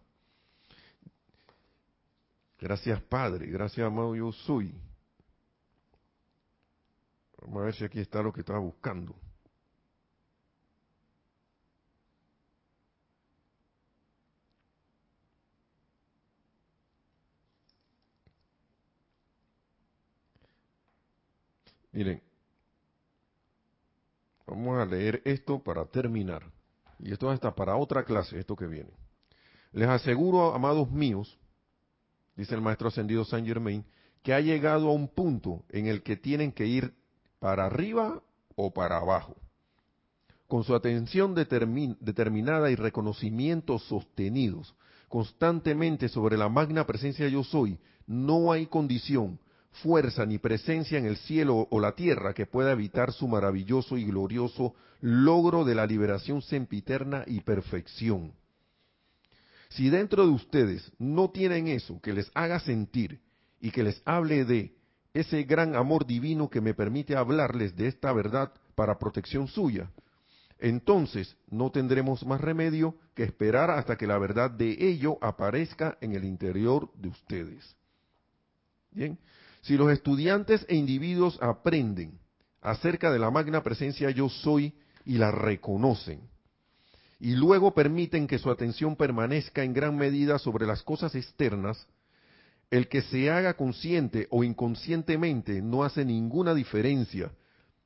[2.59, 4.75] Gracias Padre, gracias amado yo soy.
[7.41, 9.15] Vamos a ver si aquí está lo que estaba buscando.
[21.93, 22.21] Miren,
[24.45, 26.43] Vamos a leer esto para terminar.
[26.99, 28.91] Y esto está para otra clase, esto que viene.
[29.71, 31.37] Les aseguro, amados míos,
[32.35, 33.83] dice el maestro ascendido Saint Germain,
[34.21, 36.93] que ha llegado a un punto en el que tienen que ir
[37.39, 38.21] para arriba
[38.55, 39.35] o para abajo.
[40.47, 44.75] Con su atención determinada y reconocimientos sostenidos
[45.09, 49.39] constantemente sobre la magna presencia yo soy, no hay condición,
[49.81, 54.05] fuerza ni presencia en el cielo o la tierra que pueda evitar su maravilloso y
[54.05, 58.33] glorioso logro de la liberación sempiterna y perfección.
[59.69, 63.19] Si dentro de ustedes no tienen eso que les haga sentir
[63.59, 64.75] y que les hable de
[65.13, 69.89] ese gran amor divino que me permite hablarles de esta verdad para protección suya,
[70.59, 76.13] entonces no tendremos más remedio que esperar hasta que la verdad de ello aparezca en
[76.13, 77.75] el interior de ustedes.
[78.91, 79.17] Bien,
[79.63, 82.19] si los estudiantes e individuos aprenden
[82.61, 84.73] acerca de la magna presencia yo soy
[85.05, 86.21] y la reconocen,
[87.19, 91.87] y luego permiten que su atención permanezca en gran medida sobre las cosas externas,
[92.69, 97.31] el que se haga consciente o inconscientemente no hace ninguna diferencia,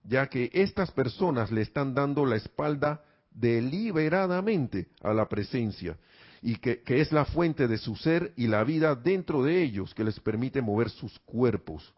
[0.04, 5.98] ya que estas personas le están dando la espalda deliberadamente a la presencia,
[6.42, 10.04] y que, es la fuente de su ser y la vida dentro de ellos que
[10.04, 11.94] les permite mover sus cuerpos.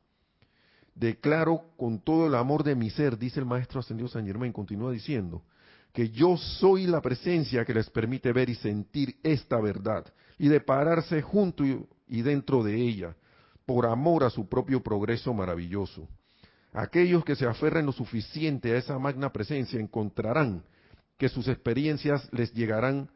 [0.95, 4.91] Declaro con todo el amor de mi ser, dice el maestro ascendido San Germán, continúa
[4.91, 5.43] diciendo,
[5.93, 10.05] que yo soy la presencia que les permite ver y sentir esta verdad
[10.37, 13.15] y de pararse junto y dentro de ella,
[13.65, 16.07] por amor a su propio progreso maravilloso.
[16.73, 20.63] Aquellos que se aferren lo suficiente a esa magna presencia encontrarán
[21.17, 23.09] que sus experiencias les llegarán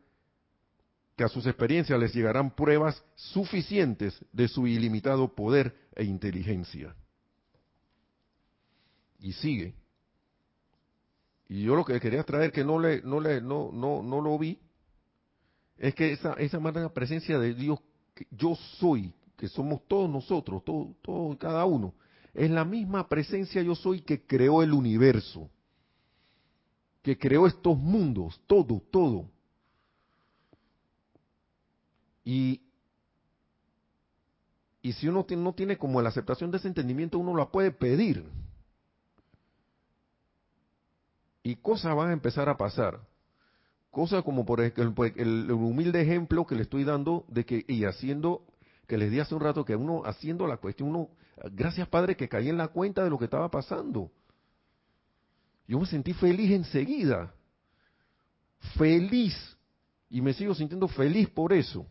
[1.16, 6.96] que a sus experiencias les llegarán pruebas suficientes de su ilimitado poder e inteligencia.
[9.20, 9.76] Y sigue.
[11.48, 14.38] Y yo lo que quería traer que no le no le no no no lo
[14.40, 14.60] vi
[15.78, 17.80] es que esa esa magna presencia de Dios
[18.16, 21.94] que yo soy, que somos todos nosotros, todos todo, cada uno,
[22.34, 25.50] es la misma presencia yo soy que creó el universo,
[27.04, 29.30] que creó estos mundos, todo, todo.
[32.24, 32.62] Y,
[34.82, 38.26] si uno no tiene como la aceptación de ese entendimiento, uno la puede pedir.
[41.42, 43.00] Y cosas van a empezar a pasar.
[43.92, 48.46] Cosas como por ejemplo el, humilde ejemplo que le estoy dando de que, y haciendo,
[48.88, 51.10] que les di hace un rato, que uno haciendo la cuestión, uno,
[51.52, 54.10] gracias Padre que caí en la cuenta de lo que estaba pasando.
[55.68, 57.34] Yo me sentí feliz enseguida.
[58.78, 59.36] Feliz.
[60.10, 61.86] Y me sigo sintiendo feliz por eso.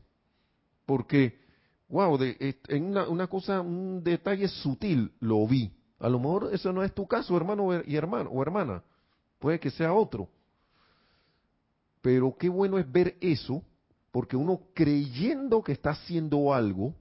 [0.92, 1.40] Porque,
[1.88, 5.72] wow, en una, una cosa, un detalle sutil lo vi.
[5.98, 8.82] A lo mejor eso no es tu caso, hermano y hermano o hermana.
[9.38, 10.28] Puede que sea otro.
[12.02, 13.62] Pero qué bueno es ver eso,
[14.10, 16.94] porque uno creyendo que está haciendo algo,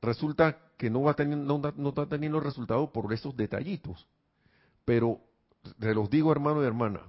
[0.00, 4.06] resulta que no va teniendo, no, no está teniendo resultado por esos detallitos.
[4.84, 5.18] Pero
[5.80, 7.00] te los digo, hermano y hermana,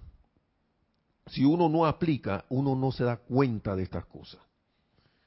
[1.27, 4.41] si uno no aplica, uno no se da cuenta de estas cosas.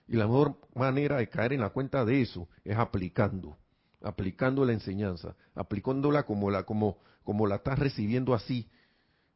[0.07, 3.57] Y la mejor manera de caer en la cuenta de eso es aplicando,
[4.03, 8.69] aplicando la enseñanza, aplicándola como la, como, como la estás recibiendo así,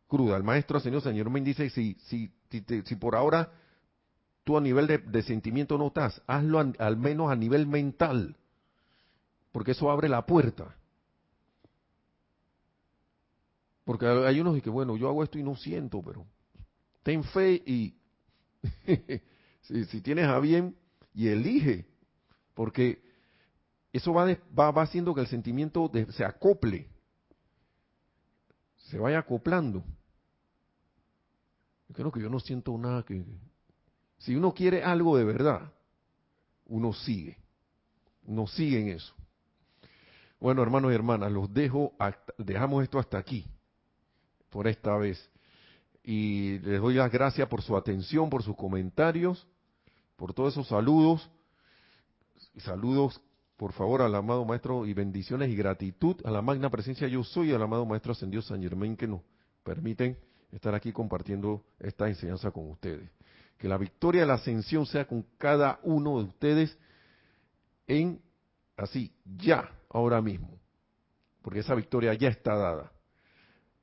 [0.09, 0.37] cruda.
[0.37, 3.51] El maestro señor señor me dice, si, si, si, por ahora
[4.45, 8.37] tú a nivel de, sentimiento no estás, hazlo al menos a nivel mental,
[9.53, 10.75] porque eso abre la puerta.
[13.85, 16.27] Porque hay unos que, bueno, yo hago esto y no siento, pero
[17.09, 17.95] ten fe y
[19.63, 20.77] si, tienes a bien
[21.15, 21.87] y elige,
[22.53, 23.03] porque
[23.95, 26.87] eso va, va, va haciendo que el sentimiento se acople,
[28.77, 29.83] se vaya acoplando.
[31.89, 33.25] Yo creo que yo no siento nada que...
[34.19, 35.73] Si uno quiere algo de verdad,
[36.67, 37.39] uno sigue,
[38.25, 39.15] uno sigue en eso.
[40.39, 41.95] Bueno, hermanos y hermanas, los dejo,
[42.37, 43.47] dejamos esto hasta aquí,
[44.51, 45.31] por esta vez
[46.11, 49.47] y les doy las gracias por su atención, por sus comentarios,
[50.17, 51.31] por todos esos saludos.
[52.57, 53.21] Saludos,
[53.59, 57.53] por favor, al amado Maestro y bendiciones y gratitud a la magna presencia yo soy,
[57.53, 59.21] al amado Maestro Ascendido San Germain que nos
[59.63, 60.17] permiten
[60.51, 63.11] estar aquí compartiendo esta enseñanza con ustedes.
[63.59, 66.79] Que la victoria de la ascensión sea con cada uno de ustedes
[67.87, 68.23] en
[68.79, 70.59] así, ya, ahora mismo.
[71.43, 72.93] Porque esa victoria ya está dada.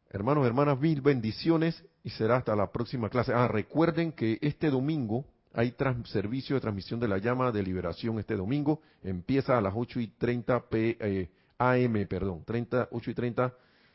[0.10, 3.34] Hermanos, hermanas, mil bendiciones y será hasta la próxima clase.
[3.34, 5.26] Ah, recuerden que este domingo
[5.56, 5.74] hay
[6.06, 8.80] servicio de transmisión de la llama de liberación este domingo.
[9.02, 13.54] Empieza a las 8 y 30 p, eh, AM, perdón, 30, 8 y 30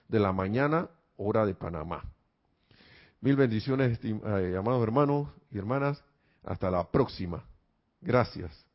[0.08, 0.88] de la mañana,
[1.18, 2.02] hora de Panamá.
[3.20, 6.02] Mil bendiciones, eh, amados hermanos y hermanas.
[6.42, 7.44] Hasta la próxima.
[8.00, 8.69] Gracias.